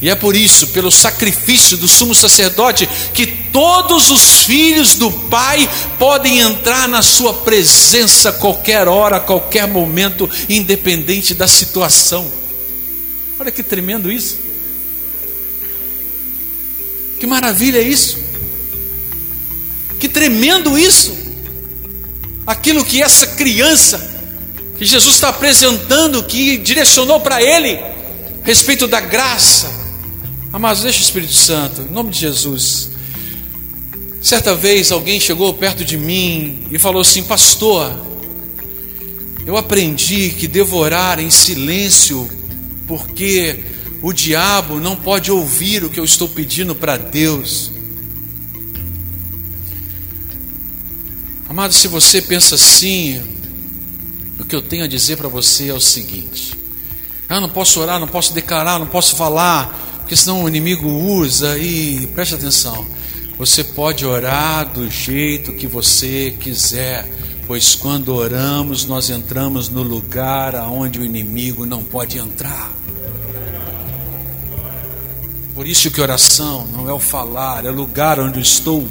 E 0.01 0.09
é 0.09 0.15
por 0.15 0.37
isso, 0.37 0.69
pelo 0.69 0.93
sacrifício 0.93 1.77
do 1.77 1.89
sumo 1.89 2.15
sacerdote, 2.15 2.89
que 3.13 3.27
todos 3.27 4.11
os 4.11 4.45
filhos 4.45 4.95
do 4.95 5.11
Pai 5.11 5.69
podem 5.99 6.39
entrar 6.39 6.89
na 6.89 7.03
Sua 7.03 7.35
presença 7.35 8.33
qualquer 8.33 8.87
hora, 8.87 9.19
qualquer 9.19 9.67
momento, 9.67 10.31
independente 10.49 11.35
da 11.35 11.49
situação. 11.49 12.31
Olha 13.41 13.51
que 13.51 13.63
tremendo 13.63 14.11
isso. 14.11 14.39
Que 17.19 17.27
maravilha 17.27 17.79
é 17.79 17.83
isso. 17.83 18.19
Que 19.99 20.09
tremendo 20.09 20.79
isso. 20.79 21.17
Aquilo 22.47 22.85
que 22.85 23.03
essa 23.03 23.27
criança, 23.27 23.99
que 24.79 24.85
Jesus 24.85 25.17
está 25.17 25.31
apresentando, 25.31 26.23
que 26.23 26.57
direcionou 26.57 27.19
para 27.19 27.43
ele, 27.43 27.75
a 27.75 28.47
respeito 28.47 28.87
da 28.87 29.01
graça, 29.01 29.78
Amados, 30.51 30.83
deixa 30.83 31.01
o 31.01 31.03
Espírito 31.03 31.35
Santo, 31.35 31.83
em 31.83 31.93
nome 31.93 32.11
de 32.11 32.21
Jesus. 32.21 32.89
Certa 34.23 34.55
vez 34.55 34.91
alguém 34.91 35.21
chegou 35.21 35.53
perto 35.53 35.85
de 35.85 35.99
mim 35.99 36.67
e 36.71 36.79
falou 36.79 37.03
assim: 37.03 37.23
Pastor, 37.23 37.95
eu 39.47 39.59
aprendi 39.59 40.31
que 40.31 40.49
devorar 40.49 41.21
em 41.21 41.29
silêncio, 41.29 42.27
porque 42.87 43.63
o 44.01 44.11
diabo 44.11 44.81
não 44.81 44.97
pode 44.97 45.31
ouvir 45.31 45.85
o 45.85 45.91
que 45.91 46.01
eu 46.01 46.05
estou 46.05 46.27
pedindo 46.27 46.75
para 46.75 46.97
Deus. 46.97 47.71
Amado, 51.47 51.75
se 51.75 51.89
você 51.89 52.23
pensa 52.23 52.55
assim, 52.55 53.23
o 54.41 54.45
que 54.47 54.57
eu 54.57 54.63
tenho 54.63 54.85
a 54.85 54.89
dizer 54.89 55.19
para 55.19 55.29
você 55.29 55.69
é 55.69 55.75
o 55.75 55.81
seguinte: 55.81 56.55
ah, 57.29 57.39
não 57.39 57.51
posso 57.51 57.81
orar, 57.81 58.01
não 58.01 58.09
posso 58.09 58.33
declarar, 58.33 58.79
não 58.79 58.87
posso 58.87 59.15
falar 59.15 59.88
porque 60.09 60.17
senão 60.17 60.45
o 60.45 60.49
inimigo 60.49 60.89
usa 60.89 61.59
e 61.59 62.07
preste 62.15 62.35
atenção. 62.35 62.87
Você 63.37 63.63
pode 63.63 64.07
orar 64.07 64.67
do 64.73 64.89
jeito 64.91 65.53
que 65.53 65.67
você 65.67 66.35
quiser, 66.41 67.07
pois 67.47 67.75
quando 67.75 68.15
oramos, 68.15 68.87
nós 68.87 69.11
entramos 69.11 69.69
no 69.69 69.83
lugar 69.83 70.57
aonde 70.57 70.99
o 70.99 71.05
inimigo 71.05 71.67
não 71.67 71.85
pode 71.85 72.17
entrar. 72.17 72.73
Por 75.55 75.67
isso 75.67 75.91
que 75.91 76.01
oração 76.01 76.67
não 76.69 76.89
é 76.89 76.93
o 76.95 76.99
falar, 76.99 77.67
é 77.67 77.69
o 77.69 77.75
lugar 77.75 78.19
onde 78.19 78.39
eu 78.39 78.43
estou. 78.43 78.89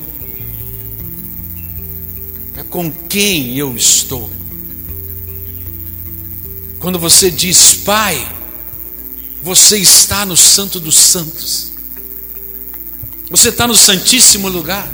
É 2.56 2.62
com 2.62 2.92
quem 2.92 3.58
eu 3.58 3.76
estou. 3.76 4.30
Quando 6.78 7.00
você 7.00 7.32
diz, 7.32 7.74
Pai, 7.74 8.37
você 9.48 9.78
está 9.78 10.26
no 10.26 10.36
Santo 10.36 10.78
dos 10.78 10.98
Santos. 10.98 11.72
Você 13.30 13.48
está 13.48 13.66
no 13.66 13.76
Santíssimo 13.76 14.50
Lugar. 14.50 14.94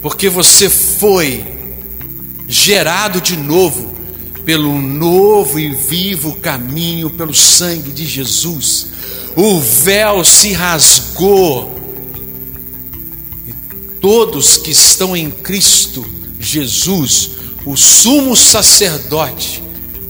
Porque 0.00 0.28
você 0.28 0.70
foi 0.70 1.44
gerado 2.46 3.20
de 3.20 3.36
novo 3.36 3.92
pelo 4.44 4.80
novo 4.80 5.58
e 5.58 5.74
vivo 5.74 6.36
caminho, 6.36 7.10
pelo 7.10 7.34
sangue 7.34 7.90
de 7.90 8.06
Jesus. 8.06 8.86
O 9.34 9.60
véu 9.60 10.24
se 10.24 10.52
rasgou. 10.52 11.74
E 13.48 13.52
todos 14.00 14.56
que 14.56 14.70
estão 14.70 15.16
em 15.16 15.28
Cristo 15.28 16.06
Jesus, 16.38 17.30
o 17.66 17.76
sumo 17.76 18.36
sacerdote, 18.36 19.60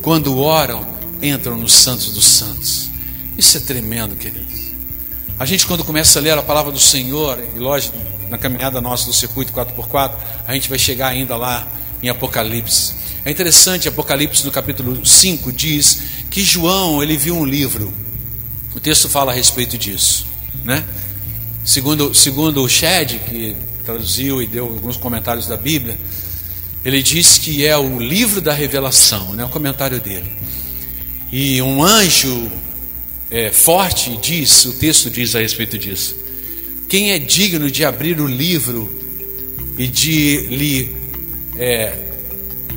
quando 0.03 0.39
oram, 0.39 0.94
entram 1.25 1.57
nos 1.57 1.73
santos 1.73 2.13
dos 2.13 2.25
santos. 2.25 2.91
Isso 3.37 3.57
é 3.57 3.61
tremendo, 3.61 4.15
queridos. 4.17 4.73
A 5.39 5.45
gente, 5.45 5.67
quando 5.67 5.83
começa 5.83 6.19
a 6.19 6.23
ler 6.23 6.39
a 6.39 6.43
palavra 6.43 6.71
do 6.71 6.79
Senhor, 6.79 7.43
e 7.57 7.59
lógico, 7.59 7.97
na 8.31 8.39
caminhada 8.39 8.81
nossa 8.81 9.07
do 9.07 9.13
circuito 9.13 9.53
4x4, 9.53 10.13
a 10.47 10.55
gente 10.55 10.69
vai 10.69 10.79
chegar 10.79 11.09
ainda 11.09 11.37
lá 11.37 11.67
em 12.03 12.09
Apocalipse. 12.09 12.95
É 13.25 13.31
interessante, 13.31 13.89
Apocalipse 13.89 14.45
no 14.45 14.53
capítulo 14.53 15.05
5 15.05 15.53
diz 15.53 16.03
que 16.31 16.43
João, 16.43 17.03
ele 17.03 17.17
viu 17.17 17.37
um 17.37 17.45
livro. 17.45 17.93
O 18.75 18.81
texto 18.81 19.09
fala 19.09 19.33
a 19.33 19.35
respeito 19.35 19.79
disso, 19.79 20.27
né? 20.65 20.85
Segundo, 21.65 22.15
segundo 22.15 22.63
o 22.63 22.69
Shed, 22.69 23.21
que 23.21 23.57
traduziu 23.85 24.43
e 24.43 24.47
deu 24.47 24.65
alguns 24.65 24.97
comentários 24.97 25.47
da 25.47 25.57
Bíblia, 25.57 25.99
ele 26.85 27.03
diz 27.03 27.39
que 27.39 27.65
é 27.67 27.77
o 27.77 27.99
livro 27.99 28.41
da 28.41 28.53
revelação, 28.53 29.33
né? 29.33 29.45
O 29.45 29.49
comentário 29.49 29.99
dele. 30.01 30.31
E 31.33 31.61
um 31.63 31.83
anjo 31.83 32.51
é, 33.31 33.51
forte 33.51 34.17
diz, 34.23 34.65
o 34.65 34.73
texto 34.75 35.11
diz 35.11 35.35
a 35.35 35.41
respeito 35.41 35.79
disso: 35.79 36.17
quem 36.89 37.11
é 37.11 37.19
digno 37.19 37.71
de 37.71 37.85
abrir 37.85 38.21
o 38.21 38.27
livro 38.27 38.89
e 39.77 39.87
de 39.87 40.47
lhe 40.49 40.97
é, 41.57 41.93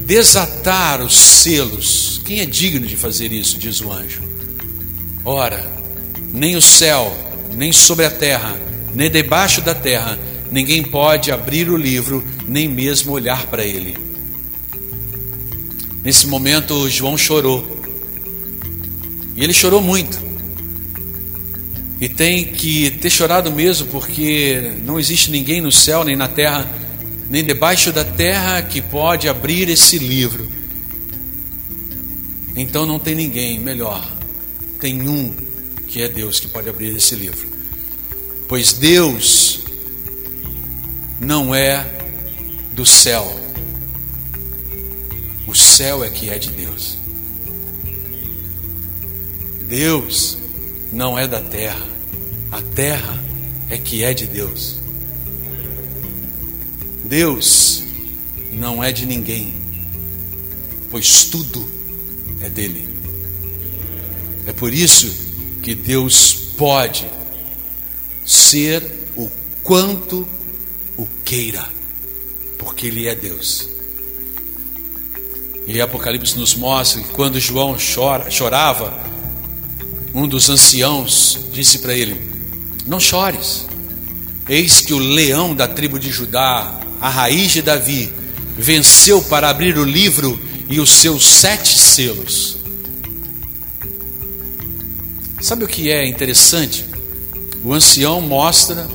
desatar 0.06 1.02
os 1.02 1.16
selos? 1.16 2.22
Quem 2.26 2.40
é 2.40 2.46
digno 2.46 2.88
de 2.88 2.98
fazer 2.98 3.32
isso? 3.32 3.58
Diz 3.58 3.82
o 3.82 3.92
anjo. 3.92 4.24
Ora, 5.24 5.70
nem 6.34 6.56
o 6.56 6.62
céu, 6.62 7.16
nem 7.54 7.72
sobre 7.72 8.06
a 8.06 8.12
terra, 8.12 8.60
nem 8.96 9.10
debaixo 9.10 9.62
da 9.62 9.76
terra, 9.76 10.18
ninguém 10.50 10.82
pode 10.82 11.32
abrir 11.32 11.70
o 11.70 11.78
livro, 11.78 12.24
nem 12.48 12.68
mesmo 12.68 13.12
olhar 13.12 13.46
para 13.48 13.64
ele. 13.64 13.96
Nesse 16.04 16.26
momento, 16.26 16.90
João 16.90 17.18
chorou 17.18 17.77
e 19.38 19.44
ele 19.44 19.54
chorou 19.54 19.80
muito. 19.80 20.20
E 22.02 22.10
tem 22.10 22.44
que 22.46 22.92
ter 22.92 23.10
chorado 23.10 23.52
mesmo, 23.52 23.88
porque 23.88 24.74
não 24.84 25.00
existe 25.00 25.30
ninguém 25.30 25.62
no 25.62 25.72
céu, 25.72 26.04
nem 26.04 26.16
na 26.16 26.28
terra, 26.28 26.70
nem 27.30 27.44
debaixo 27.44 27.92
da 27.92 28.04
terra 28.04 28.62
que 28.64 28.82
pode 28.82 29.30
abrir 29.30 29.70
esse 29.70 30.00
livro. 30.00 30.50
Então 32.56 32.86
não 32.86 32.98
tem 32.98 33.14
ninguém 33.14 33.60
melhor. 33.60 34.12
Tem 34.80 35.08
um 35.08 35.34
que 35.88 36.02
é 36.02 36.10
Deus 36.10 36.40
que 36.40 36.48
pode 36.48 36.68
abrir 36.68 36.96
esse 36.96 37.16
livro. 37.16 37.48
Pois 38.48 38.74
Deus 38.74 39.60
não 41.20 41.54
é 41.54 41.86
do 42.74 42.86
céu. 42.86 43.40
O 45.46 45.54
céu 45.56 46.04
é 46.04 46.10
que 46.10 46.30
é 46.30 46.40
de 46.40 46.50
Deus. 46.50 46.97
Deus 49.68 50.38
não 50.92 51.20
é 51.20 51.28
da 51.28 51.42
terra, 51.42 51.86
a 52.52 52.62
terra 52.62 53.24
é 53.70 53.78
que 53.78 54.04
é 54.04 54.14
de 54.14 54.26
Deus. 54.26 54.80
Deus 57.04 57.84
não 58.54 58.84
é 58.84 58.92
de 58.92 59.06
ninguém, 59.06 59.54
pois 60.90 61.26
tudo 61.26 61.70
é 62.40 62.50
dele. 62.50 62.88
É 64.46 64.54
por 64.54 64.74
isso 64.74 65.14
que 65.62 65.76
Deus 65.76 66.34
pode 66.58 67.06
ser 68.26 69.10
o 69.18 69.30
quanto 69.64 70.28
o 70.96 71.06
queira, 71.26 71.68
porque 72.58 72.88
Ele 72.88 73.08
é 73.08 73.16
Deus. 73.16 73.70
E 75.68 75.82
Apocalipse 75.82 76.38
nos 76.38 76.56
mostra 76.56 77.02
que 77.02 77.10
quando 77.10 77.38
João 77.38 77.76
chora, 77.78 78.32
chorava, 78.32 78.98
um 80.18 80.28
dos 80.28 80.50
anciãos 80.50 81.38
disse 81.54 81.78
para 81.78 81.94
ele: 81.94 82.20
Não 82.88 83.00
chores, 83.00 83.68
eis 84.50 84.82
que 84.82 84.94
o 84.94 84.98
leão 84.98 85.54
da 85.54 85.68
tribo 85.68 86.00
de 86.00 86.10
Judá, 86.10 86.74
a 87.00 87.08
raiz 87.08 87.52
de 87.52 87.62
Davi, 87.62 88.12
venceu 88.58 89.22
para 89.22 89.48
abrir 89.48 89.78
o 89.78 89.84
livro 89.84 90.40
e 90.68 90.80
os 90.80 90.90
seus 90.90 91.24
sete 91.24 91.78
selos. 91.78 92.58
Sabe 95.40 95.64
o 95.64 95.68
que 95.68 95.92
é 95.92 96.08
interessante? 96.08 96.84
O 97.64 97.72
ancião 97.72 98.20
mostra 98.20 98.88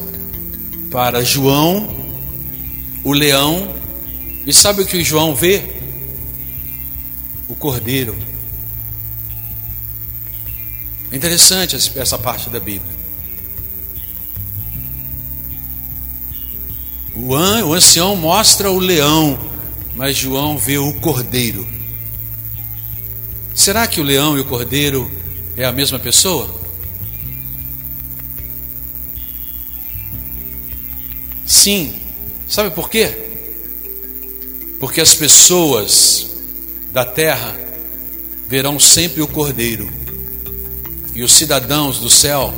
para 0.91 1.25
João 1.25 2.03
o 3.05 3.13
leão, 3.13 3.75
e 4.45 4.53
sabe 4.53 4.83
o 4.83 4.87
que 4.87 4.97
o 4.97 5.05
João 5.05 5.35
vê? 5.35 5.63
O 7.49 7.55
cordeiro. 7.55 8.32
É 11.13 11.17
interessante 11.17 11.77
essa 11.77 12.19
parte 12.19 12.49
da 12.49 12.59
Bíblia. 12.59 12.91
O, 17.15 17.35
an, 17.35 17.67
o 17.67 17.75
ancião 17.75 18.17
mostra 18.17 18.71
o 18.71 18.79
leão, 18.79 19.39
mas 19.95 20.17
João 20.17 20.57
vê 20.57 20.79
o 20.79 20.95
cordeiro. 20.95 21.69
Será 23.55 23.87
que 23.87 24.01
o 24.01 24.05
leão 24.05 24.39
e 24.39 24.41
o 24.41 24.45
cordeiro 24.47 25.11
é 25.55 25.67
a 25.67 25.71
mesma 25.71 25.99
pessoa? 25.99 26.63
Sim. 31.45 31.95
Sabe 32.49 32.71
por 32.71 32.89
quê? 32.89 33.15
Porque 34.81 35.03
as 35.03 35.15
pessoas 35.15 36.31
da 36.91 37.05
terra 37.05 37.55
verão 38.49 38.79
sempre 38.81 39.21
o 39.21 39.29
cordeiro, 39.29 39.91
e 41.15 41.23
os 41.23 41.33
cidadãos 41.33 41.99
do 41.99 42.09
céu 42.09 42.55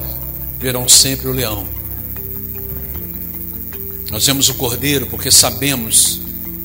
verão 0.60 0.88
sempre 0.88 1.28
o 1.28 1.32
leão. 1.32 1.66
Nós 4.10 4.26
vemos 4.26 4.48
o 4.48 4.54
cordeiro 4.54 5.06
porque 5.06 5.30
sabemos 5.30 6.20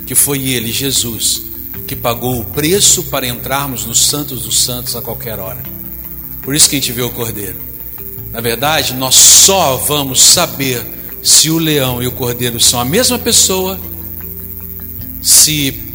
que 0.05 0.13
foi 0.13 0.47
ele, 0.49 0.71
Jesus, 0.71 1.41
que 1.87 1.95
pagou 1.95 2.39
o 2.39 2.45
preço 2.45 3.03
para 3.05 3.27
entrarmos 3.27 3.85
nos 3.85 4.05
santos 4.05 4.43
dos 4.43 4.59
santos 4.59 4.95
a 4.95 5.01
qualquer 5.01 5.39
hora. 5.39 5.61
Por 6.43 6.55
isso 6.55 6.69
que 6.69 6.75
a 6.75 6.79
gente 6.79 6.91
vê 6.91 7.01
o 7.01 7.09
cordeiro. 7.09 7.59
Na 8.31 8.41
verdade, 8.41 8.93
nós 8.93 9.15
só 9.15 9.75
vamos 9.77 10.21
saber 10.21 10.85
se 11.23 11.49
o 11.49 11.57
leão 11.57 12.01
e 12.01 12.07
o 12.07 12.11
cordeiro 12.11 12.59
são 12.59 12.79
a 12.79 12.85
mesma 12.85 13.17
pessoa 13.17 13.79
se 15.21 15.88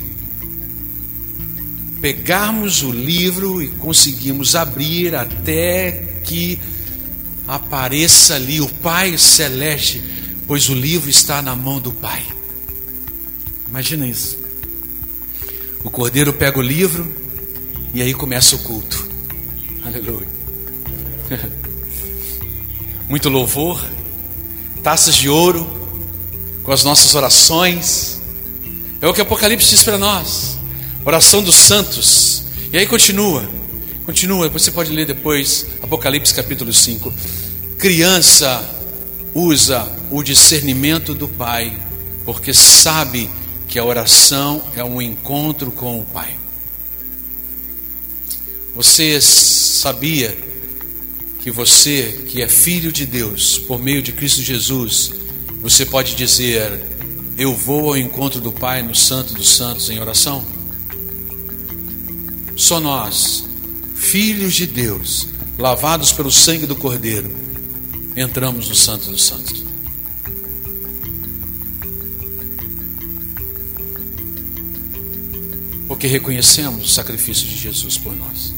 pegarmos 2.05 2.83
o 2.83 2.93
livro 2.93 3.63
e 3.63 3.69
conseguirmos 3.69 4.55
abrir 4.55 5.15
até 5.15 5.91
que 6.23 6.61
apareça 7.49 8.35
ali 8.35 8.61
o 8.61 8.69
Pai 8.69 9.17
Celeste, 9.17 10.03
pois 10.47 10.69
o 10.69 10.75
livro 10.75 11.09
está 11.09 11.41
na 11.41 11.57
mão 11.57 11.81
do 11.81 11.91
Pai. 11.91 12.23
Imagina 13.67 14.07
isso. 14.07 14.39
O 15.83 15.89
cordeiro 15.89 16.31
pega 16.35 16.59
o 16.59 16.63
livro 16.63 17.11
e 17.95 18.03
aí 18.03 18.13
começa 18.13 18.55
o 18.55 18.59
culto. 18.59 19.09
Aleluia. 19.83 20.29
Muito 23.09 23.31
louvor, 23.31 23.83
taças 24.83 25.15
de 25.15 25.31
ouro, 25.31 25.67
com 26.63 26.71
as 26.71 26.85
nossas 26.85 27.15
orações. 27.15 28.21
É 29.01 29.09
o 29.09 29.15
que 29.15 29.23
Apocalipse 29.23 29.71
diz 29.71 29.83
para 29.83 29.97
nós. 29.97 30.54
Oração 31.07 31.43
dos 31.43 31.57
santos. 31.57 32.45
E 32.73 32.79
aí 32.79 32.87
continua. 32.87 33.47
Continua, 34.07 34.49
você 34.49 34.71
pode 34.71 34.91
ler 34.91 35.05
depois 35.05 35.67
Apocalipse 35.83 36.33
capítulo 36.33 36.73
5. 36.73 37.13
Criança 37.79 38.65
usa 39.35 39.87
o 40.11 40.23
discernimento 40.23 41.15
do 41.15 41.29
Pai, 41.29 41.79
porque 42.25 42.55
sabe 42.55 43.29
que 43.69 43.79
a 43.79 43.85
oração 43.85 44.65
é 44.75 44.83
um 44.83 45.01
encontro 45.03 45.71
com 45.71 46.01
o 46.01 46.05
Pai. 46.07 46.39
Você 48.75 49.21
sabia 49.21 50.35
que 51.41 51.51
você, 51.51 52.25
que 52.29 52.41
é 52.41 52.49
filho 52.49 52.91
de 52.91 53.05
Deus, 53.05 53.59
por 53.59 53.79
meio 53.79 54.03
de 54.03 54.11
Cristo 54.11 54.41
Jesus, 54.41 55.13
você 55.61 55.85
pode 55.85 56.15
dizer: 56.15 56.83
Eu 57.37 57.55
vou 57.55 57.89
ao 57.89 57.97
encontro 57.99 58.41
do 58.41 58.51
Pai 58.51 58.81
no 58.81 58.95
Santo 58.95 59.35
dos 59.35 59.51
Santos 59.55 59.91
em 59.91 60.01
oração? 60.01 60.54
Só 62.57 62.81
nós, 62.81 63.45
filhos 63.95 64.55
de 64.55 64.67
Deus, 64.67 65.29
lavados 65.59 66.13
pelo 66.13 66.31
sangue 66.31 66.67
do 66.67 66.77
Cordeiro, 66.77 67.35
entramos 68.17 68.69
no 68.69 68.75
Santo 68.75 69.11
dos 69.11 69.25
Santos. 69.25 69.65
porque 75.95 76.09
reconhecemos 76.09 76.87
o 76.87 76.89
sacrifício 76.89 77.47
de 77.47 77.57
Jesus 77.57 77.97
por 77.97 78.15
nós. 78.17 78.53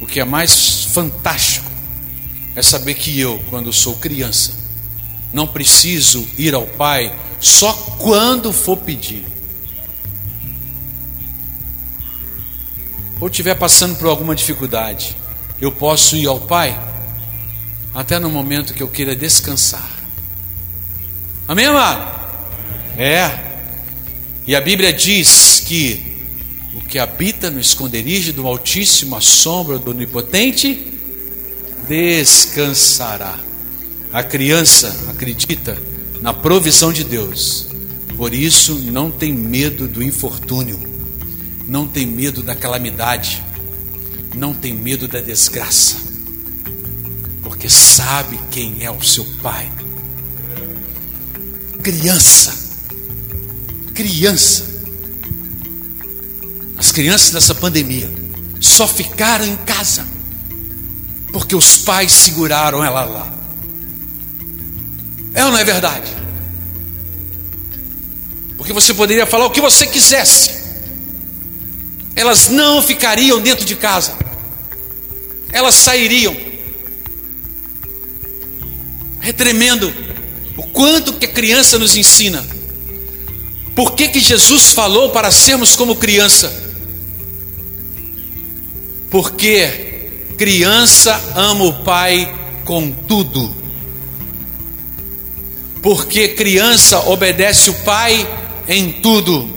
O 0.00 0.06
que 0.06 0.20
é 0.20 0.24
mais 0.24 0.86
fantástico 0.86 1.70
é 2.56 2.62
saber 2.62 2.94
que 2.94 3.20
eu, 3.20 3.42
quando 3.50 3.72
sou 3.72 3.96
criança, 3.96 4.54
não 5.32 5.46
preciso 5.46 6.26
ir 6.38 6.54
ao 6.54 6.66
Pai 6.66 7.14
só 7.38 7.72
quando 7.98 8.52
for 8.52 8.78
pedir. 8.78 9.26
Ou 13.24 13.30
estiver 13.30 13.54
passando 13.54 13.96
por 13.96 14.06
alguma 14.06 14.34
dificuldade, 14.34 15.16
eu 15.58 15.72
posso 15.72 16.14
ir 16.14 16.26
ao 16.26 16.38
Pai 16.38 16.78
até 17.94 18.18
no 18.18 18.28
momento 18.28 18.74
que 18.74 18.82
eu 18.82 18.88
queira 18.88 19.16
descansar. 19.16 19.90
Amém, 21.48 21.64
amado? 21.64 22.20
É. 22.98 23.30
E 24.46 24.54
a 24.54 24.60
Bíblia 24.60 24.92
diz 24.92 25.58
que 25.66 26.12
que 26.86 26.98
habita 26.98 27.50
no 27.50 27.58
esconderijo 27.58 28.30
do 28.30 28.46
Altíssimo, 28.46 29.16
à 29.16 29.22
sombra 29.22 29.78
do 29.78 29.92
Onipotente, 29.92 31.00
descansará. 31.88 33.38
A 34.12 34.22
criança 34.22 34.94
acredita 35.08 35.82
na 36.20 36.34
provisão 36.34 36.92
de 36.92 37.04
Deus, 37.04 37.68
por 38.18 38.34
isso 38.34 38.74
não 38.92 39.10
tem 39.10 39.32
medo 39.32 39.88
do 39.88 40.02
infortúnio, 40.02 40.93
não 41.66 41.86
tem 41.86 42.06
medo 42.06 42.42
da 42.42 42.54
calamidade, 42.54 43.42
não 44.34 44.54
tem 44.54 44.72
medo 44.72 45.08
da 45.08 45.20
desgraça, 45.20 45.96
porque 47.42 47.68
sabe 47.68 48.38
quem 48.50 48.84
é 48.84 48.90
o 48.90 49.02
seu 49.02 49.24
pai. 49.42 49.70
Criança, 51.82 52.54
criança, 53.94 54.64
as 56.76 56.90
crianças 56.92 57.32
nessa 57.32 57.54
pandemia 57.54 58.10
só 58.60 58.86
ficaram 58.86 59.44
em 59.44 59.56
casa 59.56 60.14
porque 61.34 61.56
os 61.56 61.76
pais 61.78 62.12
seguraram 62.12 62.84
ela 62.84 63.04
lá. 63.04 63.34
É 65.34 65.44
ou 65.44 65.50
não 65.50 65.58
é 65.58 65.64
verdade? 65.64 66.08
Porque 68.56 68.72
você 68.72 68.94
poderia 68.94 69.26
falar 69.26 69.46
o 69.46 69.50
que 69.50 69.60
você 69.60 69.84
quisesse, 69.84 70.63
elas 72.16 72.48
não 72.48 72.82
ficariam 72.82 73.40
dentro 73.40 73.64
de 73.64 73.76
casa, 73.76 74.16
elas 75.52 75.74
sairiam. 75.74 76.36
É 79.20 79.32
tremendo 79.32 79.92
o 80.56 80.62
quanto 80.64 81.14
que 81.14 81.26
a 81.26 81.32
criança 81.32 81.78
nos 81.78 81.96
ensina. 81.96 82.44
Por 83.74 83.92
que, 83.94 84.08
que 84.08 84.20
Jesus 84.20 84.72
falou 84.72 85.10
para 85.10 85.30
sermos 85.30 85.74
como 85.74 85.96
criança? 85.96 86.64
porque 89.14 90.10
criança 90.36 91.22
ama 91.36 91.66
o 91.66 91.84
pai 91.84 92.34
com 92.64 92.90
tudo. 92.90 93.54
Porque 95.80 96.30
criança 96.30 96.98
obedece 97.08 97.70
o 97.70 97.74
pai 97.84 98.26
em 98.66 98.90
tudo. 98.90 99.48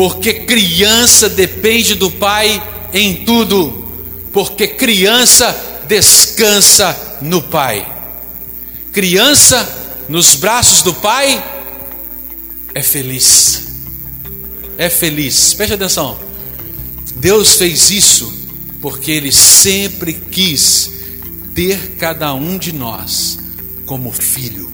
Porque 0.00 0.32
criança 0.32 1.28
depende 1.28 1.94
do 1.94 2.10
pai 2.10 2.66
em 2.90 3.16
tudo. 3.16 3.86
Porque 4.32 4.66
criança 4.66 5.54
descansa 5.86 7.18
no 7.20 7.42
pai. 7.42 7.86
Criança 8.92 10.02
nos 10.08 10.36
braços 10.36 10.82
do 10.82 10.94
pai 10.94 11.44
é 12.74 12.82
feliz. 12.82 13.64
É 14.78 14.88
feliz. 14.88 15.52
Preste 15.52 15.74
atenção. 15.74 16.18
Deus 17.16 17.56
fez 17.56 17.90
isso 17.90 18.32
porque 18.80 19.10
Ele 19.10 19.30
sempre 19.30 20.14
quis 20.14 20.90
ter 21.54 21.96
cada 21.98 22.32
um 22.32 22.56
de 22.56 22.72
nós 22.72 23.38
como 23.84 24.10
filho. 24.10 24.72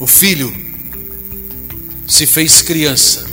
O 0.00 0.06
filho 0.06 0.61
se 2.06 2.26
fez 2.26 2.62
criança, 2.62 3.26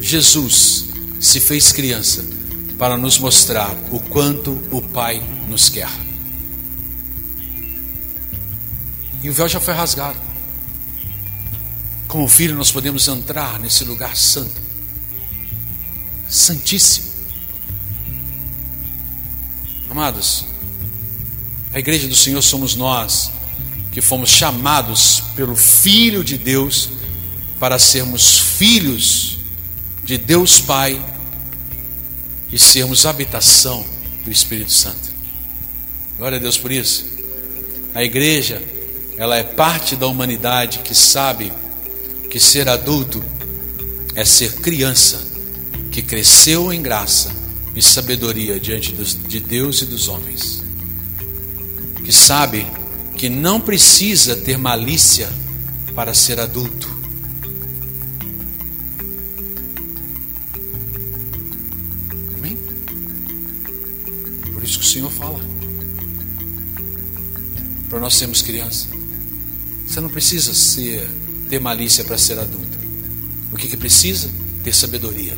Jesus 0.00 0.86
se 1.20 1.40
fez 1.40 1.72
criança 1.72 2.24
para 2.78 2.96
nos 2.96 3.18
mostrar 3.18 3.74
o 3.90 4.00
quanto 4.00 4.52
o 4.70 4.82
Pai 4.82 5.22
nos 5.48 5.68
quer. 5.68 5.90
E 9.22 9.30
o 9.30 9.32
véu 9.32 9.48
já 9.48 9.60
foi 9.60 9.72
rasgado. 9.72 10.18
Como 12.06 12.28
filho, 12.28 12.54
nós 12.54 12.70
podemos 12.70 13.08
entrar 13.08 13.58
nesse 13.58 13.84
lugar 13.84 14.16
santo 14.16 14.64
Santíssimo. 16.28 17.06
Amados, 19.88 20.46
a 21.72 21.78
igreja 21.78 22.08
do 22.08 22.16
Senhor 22.16 22.42
somos 22.42 22.74
nós 22.74 23.30
que 23.92 24.00
fomos 24.00 24.30
chamados 24.30 25.22
pelo 25.36 25.54
Filho 25.54 26.24
de 26.24 26.36
Deus 26.36 26.90
para 27.64 27.78
sermos 27.78 28.38
filhos 28.38 29.38
de 30.04 30.18
Deus 30.18 30.60
Pai 30.60 31.02
e 32.52 32.58
sermos 32.58 33.06
habitação 33.06 33.86
do 34.22 34.30
Espírito 34.30 34.70
Santo. 34.70 35.10
Glória 36.18 36.36
a 36.36 36.40
Deus 36.42 36.58
por 36.58 36.70
isso. 36.70 37.06
A 37.94 38.04
igreja, 38.04 38.62
ela 39.16 39.38
é 39.38 39.42
parte 39.42 39.96
da 39.96 40.06
humanidade 40.06 40.80
que 40.80 40.94
sabe 40.94 41.50
que 42.28 42.38
ser 42.38 42.68
adulto 42.68 43.24
é 44.14 44.26
ser 44.26 44.56
criança 44.56 45.26
que 45.90 46.02
cresceu 46.02 46.70
em 46.70 46.82
graça 46.82 47.34
e 47.74 47.80
sabedoria 47.80 48.60
diante 48.60 48.92
de 48.92 49.40
Deus 49.40 49.80
e 49.80 49.86
dos 49.86 50.06
homens, 50.06 50.62
que 52.04 52.12
sabe 52.12 52.66
que 53.16 53.30
não 53.30 53.58
precisa 53.58 54.36
ter 54.36 54.58
malícia 54.58 55.32
para 55.94 56.12
ser 56.12 56.38
adulto. 56.38 56.93
Isso 64.64 64.78
que 64.78 64.84
o 64.86 64.88
Senhor 64.88 65.10
fala. 65.10 65.38
Para 67.90 68.00
nós 68.00 68.14
sermos 68.14 68.40
criança. 68.40 68.88
Você 69.86 70.00
não 70.00 70.08
precisa 70.08 70.54
ser, 70.54 71.06
ter 71.50 71.60
malícia 71.60 72.02
para 72.02 72.16
ser 72.16 72.38
adulto. 72.38 72.78
O 73.52 73.56
que, 73.56 73.68
que 73.68 73.76
precisa? 73.76 74.30
Ter 74.62 74.74
sabedoria. 74.74 75.36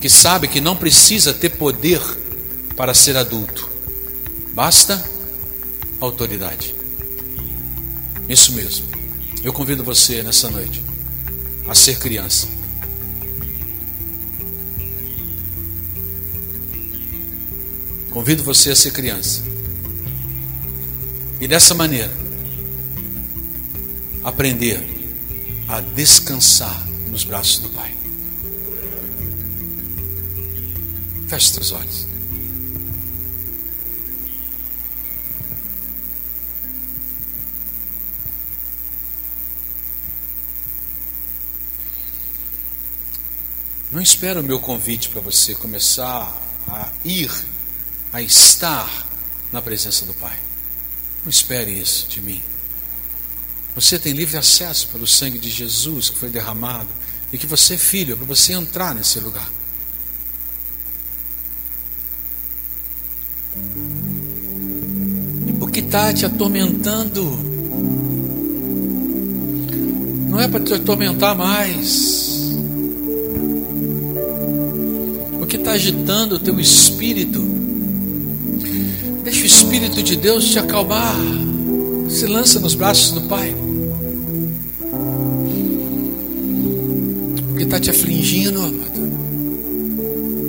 Que 0.00 0.08
sabe 0.08 0.48
que 0.48 0.62
não 0.62 0.74
precisa 0.74 1.34
ter 1.34 1.50
poder 1.50 2.00
para 2.74 2.94
ser 2.94 3.14
adulto. 3.18 3.70
Basta 4.54 5.04
autoridade. 6.00 6.74
Isso 8.26 8.52
mesmo. 8.52 8.86
Eu 9.44 9.52
convido 9.52 9.84
você 9.84 10.22
nessa 10.22 10.48
noite 10.50 10.82
a 11.68 11.74
ser 11.74 11.98
criança. 11.98 12.55
Convido 18.16 18.42
você 18.42 18.70
a 18.70 18.74
ser 18.74 18.92
criança. 18.92 19.42
E 21.38 21.46
dessa 21.46 21.74
maneira, 21.74 22.10
aprender 24.24 24.80
a 25.68 25.82
descansar 25.82 26.88
nos 27.10 27.24
braços 27.24 27.58
do 27.58 27.68
Pai. 27.68 27.94
Feche 31.28 31.52
seus 31.52 31.72
olhos. 31.72 32.06
Não 43.92 44.00
espera 44.00 44.40
o 44.40 44.42
meu 44.42 44.58
convite 44.58 45.10
para 45.10 45.20
você 45.20 45.54
começar 45.54 46.34
a 46.66 46.90
ir, 47.04 47.30
a 48.16 48.22
estar 48.22 49.06
na 49.52 49.60
presença 49.60 50.06
do 50.06 50.14
Pai. 50.14 50.38
Não 51.22 51.28
espere 51.28 51.70
isso 51.70 52.08
de 52.08 52.18
mim. 52.18 52.42
Você 53.74 53.98
tem 53.98 54.14
livre 54.14 54.38
acesso 54.38 54.88
pelo 54.88 55.06
sangue 55.06 55.38
de 55.38 55.50
Jesus 55.50 56.08
que 56.08 56.16
foi 56.16 56.30
derramado 56.30 56.88
e 57.30 57.36
que 57.36 57.46
você 57.46 57.74
é 57.74 57.78
filho, 57.78 58.16
para 58.16 58.24
você 58.24 58.54
entrar 58.54 58.94
nesse 58.94 59.20
lugar. 59.20 59.50
O 65.60 65.66
que 65.66 65.80
está 65.80 66.10
te 66.14 66.24
atormentando 66.24 67.22
não 70.30 70.40
é 70.40 70.48
para 70.48 70.64
te 70.64 70.72
atormentar 70.72 71.36
mais. 71.36 72.34
o 75.38 75.48
que 75.48 75.56
está 75.56 75.72
agitando 75.72 76.34
o 76.34 76.38
teu 76.40 76.58
espírito. 76.58 77.65
Deixa 79.26 79.42
o 79.42 79.46
Espírito 79.46 80.00
de 80.04 80.14
Deus 80.14 80.52
te 80.52 80.58
acalmar. 80.60 81.16
Se 82.08 82.28
lança 82.28 82.60
nos 82.60 82.76
braços 82.76 83.10
do 83.10 83.22
Pai. 83.22 83.52
O 87.50 87.56
que 87.56 87.64
está 87.64 87.80
te 87.80 87.90
afligindo, 87.90 88.60
amado? 88.60 89.00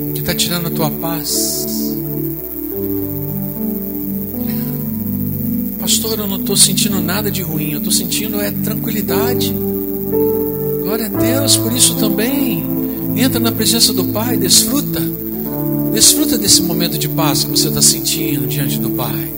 O 0.09 0.13
que 0.13 0.19
está 0.19 0.36
tirando 0.36 0.67
a 0.67 0.69
tua 0.69 0.91
paz? 0.91 1.65
Pastor, 5.80 6.19
eu 6.19 6.28
não 6.28 6.39
estou 6.39 6.55
sentindo 6.55 7.01
nada 7.01 7.32
de 7.32 7.41
ruim, 7.41 7.71
eu 7.71 7.80
estou 7.80 7.91
sentindo 7.91 8.39
é 8.39 8.51
tranquilidade. 8.51 9.55
Glória 10.84 11.07
a 11.07 11.09
Deus 11.09 11.57
por 11.57 11.73
isso 11.73 11.95
também. 11.95 12.63
Entra 13.15 13.39
na 13.39 13.51
presença 13.51 13.91
do 13.91 14.05
Pai, 14.05 14.38
desfruta. 14.38 15.01
Desfruta 15.97 16.37
desse 16.37 16.61
momento 16.61 16.95
de 16.95 17.09
paz 17.09 17.43
que 17.43 17.49
você 17.49 17.69
está 17.69 17.81
sentindo 17.81 18.45
diante 18.45 18.77
do 18.77 18.91
Pai. 18.91 19.33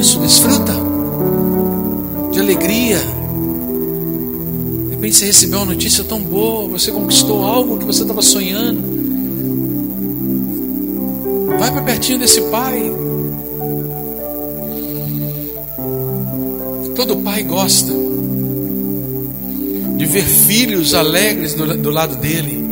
Isso, 0.00 0.18
desfruta. 0.20 0.72
De 2.32 2.40
alegria. 2.40 2.98
De 4.86 4.94
repente 4.94 5.16
você 5.16 5.26
recebeu 5.26 5.58
uma 5.58 5.66
notícia 5.66 6.02
tão 6.02 6.18
boa, 6.22 6.66
você 6.66 6.90
conquistou 6.90 7.44
algo 7.44 7.76
que 7.76 7.84
você 7.84 8.00
estava 8.00 8.22
sonhando. 8.22 8.80
Vai 11.58 11.70
para 11.70 11.82
pertinho 11.82 12.18
desse 12.18 12.40
Pai. 12.40 12.90
Todo 16.96 17.18
pai 17.18 17.42
gosta 17.42 17.92
de 19.98 20.06
ver 20.06 20.24
filhos 20.24 20.94
alegres 20.94 21.52
do, 21.52 21.76
do 21.76 21.90
lado 21.90 22.16
dele, 22.16 22.67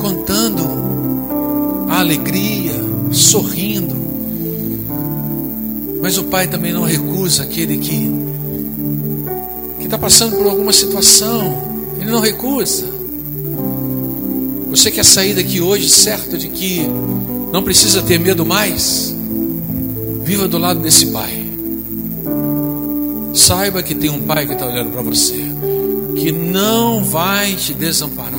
contando 0.00 1.86
a 1.88 2.00
alegria, 2.00 2.72
sorrindo. 3.12 3.96
Mas 6.02 6.18
o 6.18 6.24
pai 6.24 6.48
também 6.48 6.72
não 6.72 6.82
recusa 6.82 7.42
aquele 7.42 7.76
que 7.76 8.10
que 9.78 9.84
está 9.84 9.98
passando 9.98 10.36
por 10.36 10.46
alguma 10.46 10.72
situação. 10.72 11.70
Ele 12.00 12.10
não 12.10 12.20
recusa. 12.20 12.86
Você 14.70 14.90
quer 14.90 15.04
sair 15.04 15.34
daqui 15.34 15.60
hoje 15.60 15.88
certo 15.88 16.38
de 16.38 16.48
que 16.48 16.88
não 17.52 17.62
precisa 17.62 18.02
ter 18.02 18.18
medo 18.18 18.46
mais? 18.46 19.14
Viva 20.22 20.46
do 20.46 20.58
lado 20.58 20.80
desse 20.80 21.06
pai. 21.06 21.46
Saiba 23.34 23.82
que 23.82 23.94
tem 23.94 24.10
um 24.10 24.22
pai 24.22 24.46
que 24.46 24.52
está 24.52 24.66
olhando 24.66 24.90
para 24.90 25.02
você 25.02 25.50
que 26.20 26.30
não 26.30 27.02
vai 27.02 27.54
te 27.54 27.72
desamparar. 27.72 28.29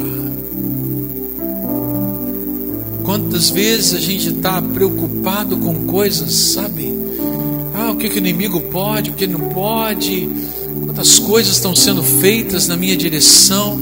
Quantas 3.12 3.50
vezes 3.50 3.94
a 3.94 4.00
gente 4.00 4.30
está 4.30 4.62
preocupado 4.62 5.58
com 5.58 5.86
coisas, 5.86 6.34
sabe? 6.34 6.94
Ah, 7.76 7.92
o 7.92 7.98
que, 7.98 8.08
que 8.08 8.16
o 8.16 8.20
inimigo 8.20 8.62
pode, 8.62 9.10
o 9.10 9.14
que 9.14 9.28
não 9.28 9.50
pode, 9.50 10.30
quantas 10.86 11.20
coisas 11.20 11.56
estão 11.58 11.76
sendo 11.76 12.02
feitas 12.02 12.70
na 12.70 12.78
minha 12.78 12.96
direção, 12.96 13.78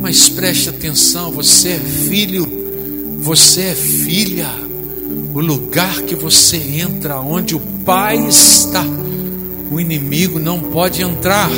mas 0.00 0.28
preste 0.28 0.68
atenção: 0.68 1.32
você 1.32 1.70
é 1.70 1.80
filho, 1.80 2.46
você 3.18 3.62
é 3.62 3.74
filha. 3.74 4.48
O 5.34 5.40
lugar 5.40 6.02
que 6.02 6.14
você 6.14 6.56
entra, 6.56 7.18
onde 7.18 7.56
o 7.56 7.60
Pai 7.84 8.24
está, 8.28 8.86
o 9.68 9.80
inimigo 9.80 10.38
não 10.38 10.60
pode 10.60 11.02
entrar. 11.02 11.50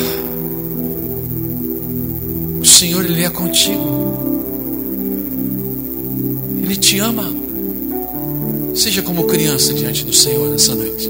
Senhor, 2.65 3.05
Ele 3.05 3.23
é 3.23 3.29
contigo. 3.29 4.26
Ele 6.67 6.75
te 6.75 6.99
ama. 6.99 7.33
Seja 8.75 9.01
como 9.01 9.29
criança 9.29 9.73
diante 9.73 10.05
do 10.05 10.13
Senhor 10.13 10.51
nessa 10.51 10.75
noite. 10.75 11.09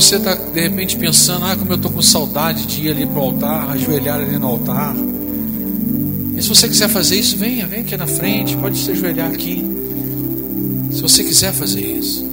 Você 0.00 0.16
está 0.16 0.34
de 0.34 0.60
repente 0.60 0.94
pensando, 0.94 1.46
ah, 1.46 1.56
como 1.56 1.72
eu 1.72 1.76
estou 1.76 1.90
com 1.90 2.02
saudade 2.02 2.66
de 2.66 2.82
ir 2.82 2.90
ali 2.90 3.06
para 3.06 3.18
o 3.18 3.22
altar, 3.22 3.70
ajoelhar 3.70 4.20
ali 4.20 4.38
no 4.38 4.46
altar. 4.46 4.94
E 6.36 6.42
se 6.42 6.48
você 6.50 6.68
quiser 6.68 6.90
fazer 6.90 7.16
isso, 7.16 7.34
venha, 7.38 7.66
venha 7.66 7.80
aqui 7.80 7.96
na 7.96 8.06
frente, 8.06 8.54
pode 8.58 8.76
se 8.76 8.90
ajoelhar 8.90 9.30
aqui. 9.32 9.64
Se 10.92 11.00
você 11.00 11.24
quiser 11.24 11.50
fazer 11.54 11.80
isso. 11.80 12.26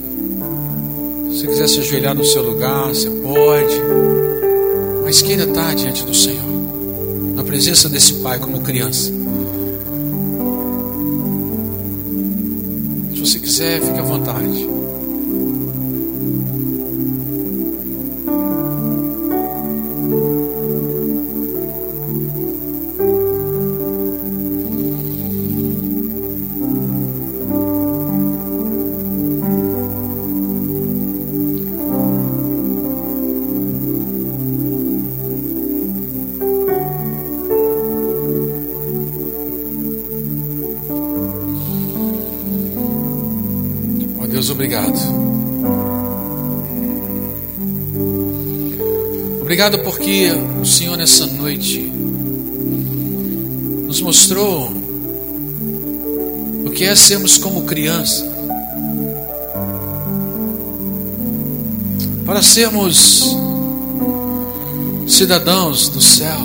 Se 1.31 1.39
você 1.39 1.47
quiser 1.47 1.69
se 1.69 1.79
ajoelhar 1.79 2.13
no 2.13 2.25
seu 2.25 2.43
lugar, 2.43 2.89
você 2.89 3.09
pode. 3.09 3.75
Mas 5.05 5.21
queira 5.21 5.45
estar 5.45 5.73
diante 5.73 6.03
do 6.03 6.13
Senhor, 6.13 7.33
na 7.33 7.45
presença 7.45 7.87
desse 7.87 8.15
Pai 8.15 8.39
como 8.39 8.59
criança. 8.59 9.09
Se 13.13 13.19
você 13.21 13.39
quiser, 13.39 13.81
fique 13.81 13.99
à 13.99 14.03
vontade. 14.03 14.82
Obrigado. 44.73 44.99
Obrigado 49.41 49.79
porque 49.79 50.31
o 50.61 50.65
Senhor 50.65 50.97
nessa 50.97 51.27
noite 51.27 51.79
nos 53.85 54.01
mostrou 54.01 54.71
o 56.65 56.71
que 56.71 56.85
é 56.85 56.95
sermos 56.95 57.37
como 57.37 57.63
criança. 57.63 58.31
Para 62.25 62.41
sermos 62.41 63.35
cidadãos 65.07 65.89
do 65.89 66.01
céu, 66.01 66.39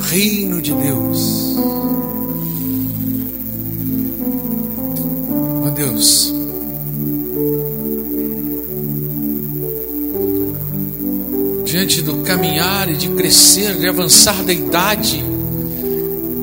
reino 0.00 0.60
de 0.60 0.72
Deus. 0.72 1.54
Ó 5.64 5.70
Deus, 5.70 6.29
caminhar 12.60 12.90
e 12.90 12.94
de 12.94 13.08
crescer, 13.08 13.74
de 13.76 13.88
avançar 13.88 14.44
da 14.44 14.52
idade, 14.52 15.24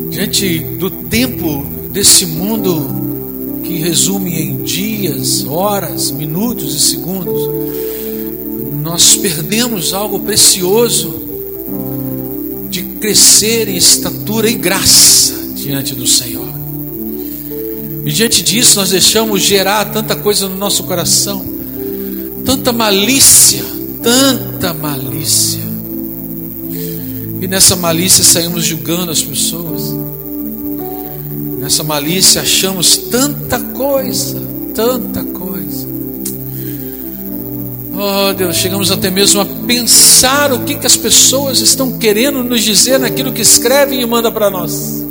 diante 0.09 0.59
do 0.59 0.89
tempo 0.89 1.63
desse 1.91 2.25
mundo 2.25 3.61
que 3.63 3.77
resume 3.77 4.33
em 4.33 4.63
dias, 4.63 5.45
horas, 5.45 6.09
minutos 6.09 6.73
e 6.73 6.79
segundos, 6.79 7.49
nós 8.81 9.15
perdemos 9.17 9.93
algo 9.93 10.19
precioso 10.19 11.21
de 12.69 12.81
crescer 12.99 13.67
em 13.67 13.75
estatura 13.75 14.49
e 14.49 14.55
graça 14.55 15.33
diante 15.55 15.93
do 15.93 16.07
Senhor. 16.07 16.47
E 18.05 18.11
diante 18.11 18.41
disso 18.41 18.79
nós 18.79 18.89
deixamos 18.89 19.41
gerar 19.41 19.91
tanta 19.91 20.15
coisa 20.15 20.47
no 20.47 20.57
nosso 20.57 20.83
coração, 20.83 21.45
tanta 22.45 22.71
malícia, 22.71 23.63
tanta 24.01 24.73
malícia. 24.73 25.66
E 27.39 27.47
nessa 27.47 27.75
malícia 27.75 28.23
saímos 28.23 28.65
julgando 28.65 29.11
as 29.11 29.21
pessoas. 29.21 29.93
Nessa 31.59 31.83
malícia 31.83 32.41
achamos 32.41 32.97
tanta 32.97 33.59
coisa, 33.59 34.41
tanta 34.73 35.23
coisa. 35.23 35.87
Oh 37.99 38.33
Deus, 38.33 38.55
chegamos 38.55 38.91
até 38.91 39.09
mesmo 39.09 39.41
a 39.41 39.45
pensar 39.45 40.53
o 40.53 40.63
que, 40.63 40.75
que 40.75 40.85
as 40.85 40.95
pessoas 40.95 41.59
estão 41.59 41.97
querendo 41.97 42.43
nos 42.43 42.63
dizer 42.63 42.99
naquilo 42.99 43.33
que 43.33 43.41
escrevem 43.41 44.01
e 44.01 44.05
mandam 44.05 44.31
para 44.31 44.49
nós. 44.49 45.03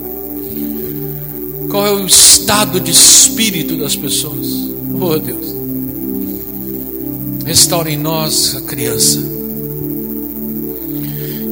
Qual 1.69 1.87
é 1.87 1.93
o 1.93 2.07
estado 2.07 2.81
de 2.81 2.93
espírito 2.93 3.77
das 3.77 3.97
pessoas? 3.97 4.47
Oh 5.01 5.19
Deus. 5.19 5.55
Restaura 7.45 7.91
em 7.91 7.97
nós 7.97 8.57
a 8.57 8.61
criança. 8.61 9.36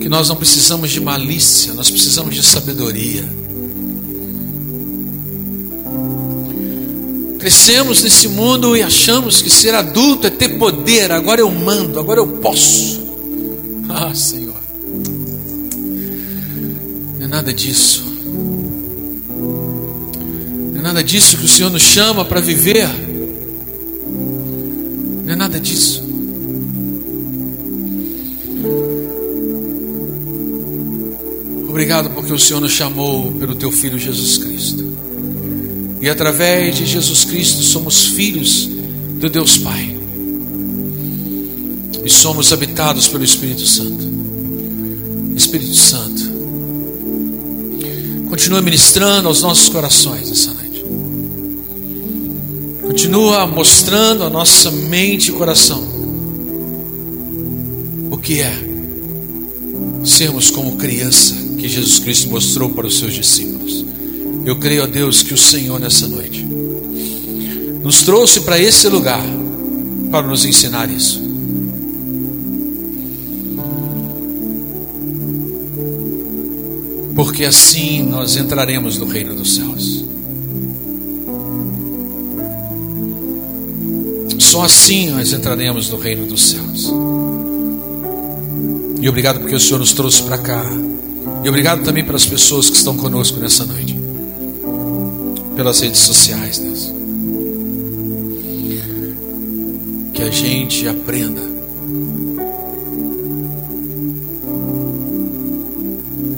Que 0.04 0.08
nós 0.10 0.28
não 0.28 0.36
precisamos 0.36 0.90
de 0.90 1.00
malícia, 1.00 1.72
nós 1.72 1.90
precisamos 1.90 2.34
de 2.34 2.42
sabedoria. 2.42 3.24
Crescemos 7.38 8.02
nesse 8.02 8.28
mundo 8.28 8.76
e 8.76 8.82
achamos 8.82 9.40
que 9.40 9.48
ser 9.48 9.74
adulto 9.74 10.26
é 10.26 10.30
ter 10.30 10.58
poder, 10.58 11.10
agora 11.10 11.40
eu 11.40 11.50
mando, 11.50 11.98
agora 11.98 12.20
eu 12.20 12.26
posso. 12.26 13.02
Ah, 13.88 14.14
Senhor. 14.14 14.56
Não 17.18 17.24
é 17.24 17.26
nada 17.26 17.54
disso. 17.54 18.04
Não 20.72 20.80
é 20.80 20.82
nada 20.82 21.02
disso 21.02 21.38
que 21.38 21.46
o 21.46 21.48
Senhor 21.48 21.70
nos 21.70 21.82
chama 21.82 22.26
para 22.26 22.40
viver. 22.40 22.90
Não 25.24 25.32
é 25.32 25.36
nada 25.36 25.58
disso. 25.58 26.03
Obrigado 31.74 32.08
porque 32.10 32.32
o 32.32 32.38
Senhor 32.38 32.60
nos 32.60 32.70
chamou 32.70 33.32
pelo 33.32 33.56
teu 33.56 33.72
filho 33.72 33.98
Jesus 33.98 34.38
Cristo. 34.38 34.96
E 36.00 36.08
através 36.08 36.76
de 36.76 36.86
Jesus 36.86 37.24
Cristo 37.24 37.62
somos 37.62 38.06
filhos 38.06 38.70
do 39.18 39.28
Deus 39.28 39.58
Pai. 39.58 39.98
E 42.04 42.08
somos 42.08 42.52
habitados 42.52 43.08
pelo 43.08 43.24
Espírito 43.24 43.66
Santo. 43.66 44.08
Espírito 45.34 45.74
Santo, 45.74 46.22
continua 48.28 48.62
ministrando 48.62 49.26
aos 49.26 49.42
nossos 49.42 49.68
corações 49.68 50.30
essa 50.30 50.54
noite. 50.54 50.84
Continua 52.82 53.48
mostrando 53.48 54.22
a 54.22 54.30
nossa 54.30 54.70
mente 54.70 55.32
e 55.32 55.32
coração 55.32 55.84
o 58.12 58.16
que 58.16 58.40
é 58.40 58.62
sermos 60.04 60.52
como 60.52 60.76
criança 60.76 61.43
que 61.64 61.68
Jesus 61.70 61.98
Cristo 61.98 62.28
mostrou 62.28 62.68
para 62.68 62.86
os 62.86 62.98
seus 62.98 63.14
discípulos. 63.14 63.86
Eu 64.44 64.56
creio 64.56 64.82
a 64.82 64.86
Deus 64.86 65.22
que 65.22 65.32
o 65.32 65.38
Senhor 65.38 65.80
nessa 65.80 66.06
noite 66.06 66.44
nos 67.82 68.02
trouxe 68.02 68.40
para 68.40 68.60
esse 68.60 68.86
lugar 68.86 69.24
para 70.10 70.26
nos 70.26 70.44
ensinar 70.44 70.90
isso. 70.90 71.22
Porque 77.16 77.46
assim 77.46 78.02
nós 78.02 78.36
entraremos 78.36 78.98
no 78.98 79.06
reino 79.06 79.34
dos 79.34 79.54
céus. 79.54 80.04
Só 84.38 84.64
assim 84.64 85.08
nós 85.08 85.32
entraremos 85.32 85.88
no 85.88 85.96
reino 85.96 86.26
dos 86.26 86.50
céus. 86.50 86.92
E 89.00 89.08
obrigado 89.08 89.40
porque 89.40 89.54
o 89.54 89.60
Senhor 89.60 89.78
nos 89.78 89.94
trouxe 89.94 90.22
para 90.24 90.36
cá. 90.36 90.62
E 91.44 91.48
obrigado 91.48 91.84
também 91.84 92.02
pelas 92.02 92.24
pessoas 92.24 92.70
que 92.70 92.76
estão 92.78 92.96
conosco 92.96 93.38
nessa 93.38 93.66
noite. 93.66 93.94
Pelas 95.54 95.78
redes 95.78 96.00
sociais, 96.00 96.58
Deus. 96.58 96.90
Que 100.14 100.22
a 100.22 100.30
gente 100.30 100.88
aprenda 100.88 101.42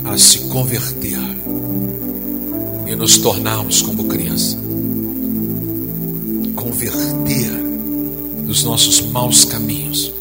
a 0.06 0.18
se 0.18 0.40
converter 0.48 1.20
e 2.88 2.96
nos 2.96 3.18
tornarmos 3.18 3.82
como 3.82 4.08
criança. 4.08 4.58
Converter 6.56 7.48
dos 8.44 8.64
nossos 8.64 9.00
maus 9.02 9.44
caminhos, 9.44 10.12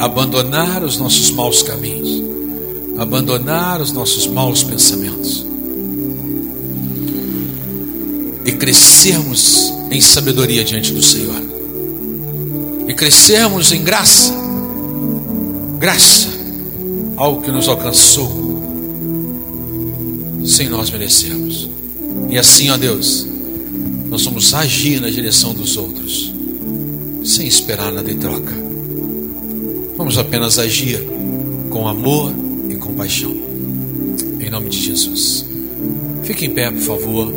abandonar 0.00 0.82
os 0.82 0.96
nossos 0.96 1.30
maus 1.30 1.62
caminhos, 1.62 2.31
abandonar 2.98 3.80
os 3.80 3.92
nossos 3.92 4.26
maus 4.26 4.62
pensamentos 4.62 5.46
e 8.44 8.52
crescermos 8.52 9.72
em 9.90 10.00
sabedoria 10.00 10.64
diante 10.64 10.92
do 10.92 11.02
Senhor 11.02 11.42
e 12.88 12.94
crescermos 12.94 13.72
em 13.72 13.82
graça, 13.82 14.32
graça, 15.78 16.28
algo 17.16 17.42
que 17.42 17.50
nos 17.50 17.68
alcançou 17.68 18.52
sem 20.44 20.68
nós 20.68 20.90
merecermos. 20.90 21.70
E 22.28 22.38
assim, 22.38 22.70
ó 22.70 22.76
Deus, 22.76 23.26
nós 24.08 24.24
vamos 24.24 24.52
agir 24.52 25.00
na 25.00 25.08
direção 25.08 25.54
dos 25.54 25.76
outros 25.76 26.32
sem 27.24 27.46
esperar 27.46 27.92
nada 27.92 28.10
em 28.10 28.18
troca. 28.18 28.52
Vamos 29.96 30.18
apenas 30.18 30.58
agir 30.58 31.00
com 31.70 31.86
amor 31.86 32.32
compaixão. 32.92 33.34
Em 34.38 34.50
nome 34.50 34.68
de 34.68 34.78
Jesus. 34.78 35.46
Fique 36.24 36.44
em 36.44 36.50
pé, 36.50 36.70
por 36.70 36.80
favor. 36.80 37.32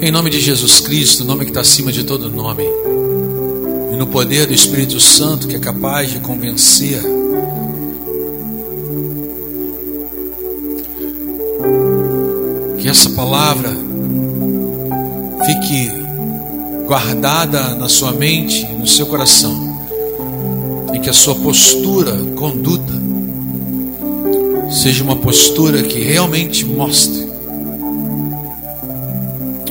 Em 0.00 0.10
nome 0.10 0.30
de 0.30 0.40
Jesus 0.40 0.80
Cristo, 0.80 1.24
nome 1.24 1.44
que 1.44 1.50
está 1.50 1.62
acima 1.62 1.90
de 1.90 2.04
todo 2.04 2.30
nome, 2.30 2.64
e 3.92 3.96
no 3.96 4.06
poder 4.06 4.46
do 4.46 4.52
Espírito 4.52 5.00
Santo 5.00 5.48
que 5.48 5.56
é 5.56 5.58
capaz 5.58 6.10
de 6.10 6.20
convencer, 6.20 7.00
que 12.78 12.86
essa 12.86 13.10
palavra 13.10 13.70
fique 15.46 16.03
guardada 16.86 17.74
na 17.74 17.88
sua 17.88 18.12
mente, 18.12 18.66
no 18.66 18.86
seu 18.86 19.06
coração, 19.06 19.74
e 20.94 20.98
que 20.98 21.08
a 21.08 21.12
sua 21.12 21.34
postura, 21.34 22.12
conduta, 22.36 22.92
seja 24.70 25.02
uma 25.02 25.16
postura 25.16 25.82
que 25.82 26.00
realmente 26.00 26.64
mostre 26.64 27.26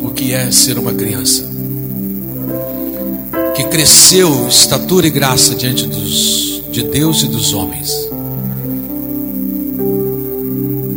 o 0.01 0.09
que 0.09 0.33
é 0.33 0.51
ser 0.51 0.77
uma 0.77 0.93
criança, 0.93 1.45
que 3.55 3.63
cresceu 3.65 4.47
estatura 4.47 5.07
e 5.07 5.11
graça 5.11 5.55
diante 5.55 5.87
dos, 5.87 6.63
de 6.71 6.83
Deus 6.83 7.21
e 7.23 7.27
dos 7.27 7.53
homens. 7.53 7.91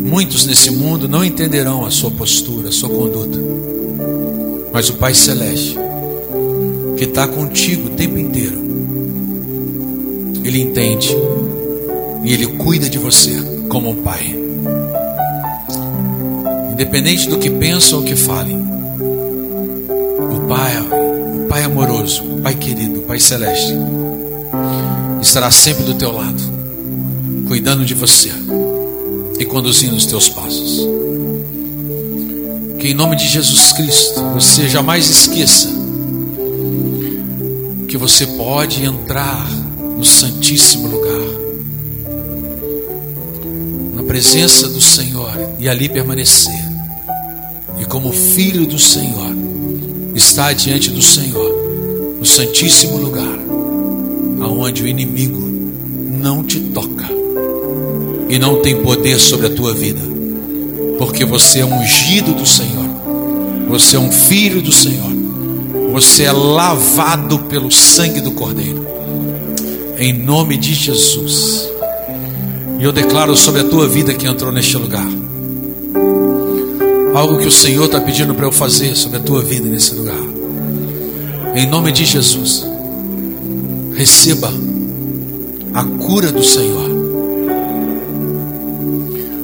Muitos 0.04 0.46
nesse 0.46 0.70
mundo 0.70 1.08
não 1.08 1.22
entenderão 1.24 1.84
a 1.84 1.90
sua 1.90 2.10
postura, 2.10 2.68
a 2.70 2.72
sua 2.72 2.88
conduta, 2.88 3.38
mas 4.72 4.88
o 4.88 4.94
Pai 4.94 5.12
Celeste, 5.12 5.76
que 6.96 7.04
está 7.04 7.28
contigo 7.28 7.88
o 7.88 7.90
tempo 7.90 8.18
inteiro, 8.18 8.58
Ele 10.42 10.62
entende 10.62 11.14
e 12.24 12.32
Ele 12.32 12.46
cuida 12.46 12.88
de 12.88 12.98
você 12.98 13.36
como 13.68 13.90
um 13.90 13.96
pai. 13.96 14.34
Independente 16.72 17.28
do 17.28 17.38
que 17.38 17.50
pensam 17.50 18.00
ou 18.00 18.04
que 18.04 18.16
falem. 18.16 18.56
O 18.58 20.46
Pai, 20.46 20.80
o 20.80 21.48
Pai 21.48 21.62
amoroso, 21.62 22.22
o 22.22 22.40
Pai 22.42 22.54
querido, 22.54 23.00
o 23.00 23.02
Pai 23.02 23.18
celeste, 23.18 23.72
estará 25.20 25.50
sempre 25.50 25.84
do 25.84 25.94
teu 25.94 26.12
lado, 26.12 26.40
cuidando 27.48 27.84
de 27.84 27.94
você 27.94 28.30
e 29.38 29.44
conduzindo 29.44 29.96
os 29.96 30.06
teus 30.06 30.28
passos. 30.28 30.86
Que 32.78 32.88
em 32.88 32.94
nome 32.94 33.16
de 33.16 33.26
Jesus 33.26 33.72
Cristo 33.72 34.22
você 34.34 34.68
jamais 34.68 35.08
esqueça 35.08 35.85
que 37.86 37.96
você 37.96 38.26
pode 38.26 38.84
entrar 38.84 39.48
no 39.96 40.04
Santíssimo 40.04 40.88
lugar. 40.88 41.46
Presença 44.06 44.66
do 44.68 44.80
Senhor 44.80 45.30
e 45.58 45.68
ali 45.68 45.90
permanecer. 45.90 46.58
E 47.78 47.84
como 47.84 48.10
filho 48.12 48.64
do 48.64 48.78
Senhor, 48.78 49.36
está 50.14 50.54
diante 50.54 50.90
do 50.90 51.02
Senhor, 51.02 52.16
no 52.18 52.24
santíssimo 52.24 52.96
lugar, 52.96 53.38
aonde 54.40 54.84
o 54.84 54.88
inimigo 54.88 55.38
não 56.18 56.42
te 56.42 56.58
toca 56.60 57.04
e 58.30 58.38
não 58.38 58.62
tem 58.62 58.82
poder 58.82 59.18
sobre 59.18 59.48
a 59.48 59.54
tua 59.54 59.74
vida, 59.74 60.00
porque 60.98 61.26
você 61.26 61.58
é 61.58 61.66
ungido 61.66 62.32
do 62.32 62.46
Senhor, 62.46 62.88
você 63.68 63.96
é 63.96 64.00
um 64.00 64.10
filho 64.10 64.62
do 64.62 64.72
Senhor, 64.72 65.12
você 65.96 66.24
é 66.24 66.32
lavado 66.32 67.38
pelo 67.44 67.72
sangue 67.72 68.20
do 68.20 68.32
Cordeiro, 68.32 68.86
em 69.98 70.12
nome 70.12 70.58
de 70.58 70.74
Jesus. 70.74 71.70
E 72.78 72.84
eu 72.84 72.92
declaro 72.92 73.34
sobre 73.34 73.62
a 73.62 73.64
tua 73.64 73.88
vida 73.88 74.12
que 74.12 74.26
entrou 74.26 74.52
neste 74.52 74.76
lugar. 74.76 75.08
Algo 77.14 77.38
que 77.38 77.48
o 77.48 77.50
Senhor 77.50 77.86
está 77.86 77.98
pedindo 77.98 78.34
para 78.34 78.44
eu 78.44 78.52
fazer 78.52 78.94
sobre 78.94 79.16
a 79.16 79.22
tua 79.22 79.40
vida 79.40 79.66
nesse 79.66 79.94
lugar. 79.94 80.20
Em 81.54 81.66
nome 81.66 81.90
de 81.92 82.04
Jesus. 82.04 82.66
Receba 83.94 84.52
a 85.72 85.82
cura 85.82 86.30
do 86.30 86.44
Senhor. 86.44 86.90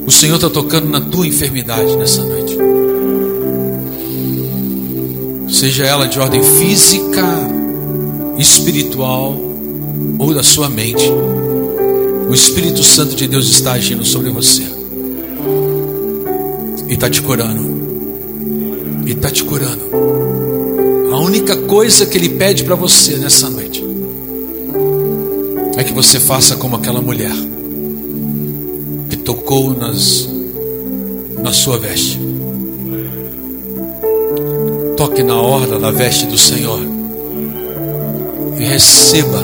O 0.05 0.11
Senhor 0.11 0.35
está 0.35 0.51
tocando 0.51 0.87
na 0.87 1.01
tua 1.01 1.25
enfermidade 1.25 1.97
nessa 1.97 2.23
noite. 2.23 2.42
Seja 5.53 5.85
ela 5.85 6.07
de 6.07 6.19
ordem 6.19 6.41
física, 6.41 7.23
espiritual 8.39 9.37
ou 10.17 10.33
da 10.33 10.41
sua 10.41 10.67
mente. 10.67 11.07
O 12.27 12.33
Espírito 12.33 12.83
Santo 12.83 13.15
de 13.15 13.27
Deus 13.27 13.47
está 13.49 13.73
agindo 13.73 14.03
sobre 14.03 14.31
você. 14.31 14.63
E 16.89 16.95
está 16.95 17.07
te 17.07 17.21
curando. 17.21 19.03
E 19.05 19.11
está 19.11 19.29
te 19.29 19.43
curando. 19.43 19.91
A 21.13 21.19
única 21.19 21.55
coisa 21.55 22.07
que 22.07 22.17
Ele 22.17 22.29
pede 22.29 22.63
para 22.63 22.73
você 22.73 23.17
nessa 23.17 23.47
noite 23.47 23.85
é 25.77 25.83
que 25.83 25.93
você 25.93 26.19
faça 26.19 26.55
como 26.55 26.77
aquela 26.77 26.99
mulher 26.99 27.31
que 29.07 29.17
tocou 29.17 29.77
nas, 29.77 30.27
na 31.43 31.53
sua 31.53 31.77
veste. 31.77 32.19
Toque 35.03 35.21
na 35.21 35.35
orla 35.35 35.77
da 35.77 35.91
veste 35.91 36.25
do 36.27 36.37
Senhor 36.37 36.79
e 38.57 38.63
receba 38.63 39.43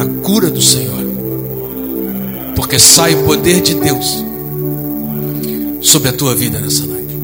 a 0.00 0.22
cura 0.22 0.50
do 0.50 0.62
Senhor 0.62 1.04
porque 2.56 2.78
sai 2.78 3.14
o 3.14 3.24
poder 3.24 3.60
de 3.60 3.74
Deus 3.74 4.24
sobre 5.82 6.08
a 6.08 6.14
tua 6.14 6.34
vida 6.34 6.58
nessa 6.58 6.86
noite. 6.86 7.14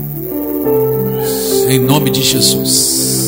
Em 1.70 1.78
nome 1.78 2.10
de 2.10 2.22
Jesus. 2.22 3.21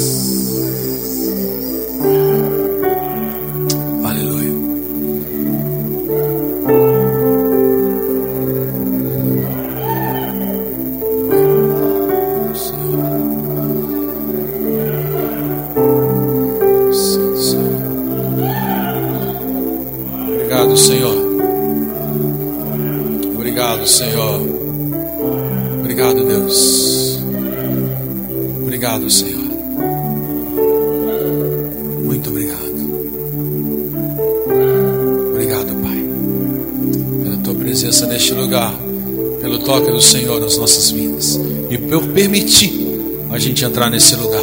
Gente 43.44 43.62
entrar 43.62 43.90
nesse 43.90 44.16
lugar, 44.16 44.40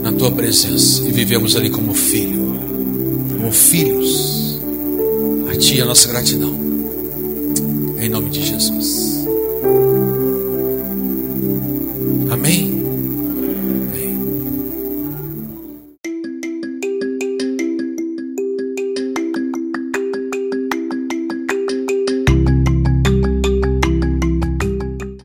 na 0.00 0.12
tua 0.12 0.30
presença 0.30 1.02
e 1.02 1.10
vivemos 1.10 1.56
ali 1.56 1.68
como 1.68 1.92
filho, 1.92 2.56
como 3.36 3.50
filhos. 3.50 4.60
A 5.50 5.56
ti 5.56 5.80
a 5.80 5.84
nossa 5.84 6.06
gratidão, 6.06 6.54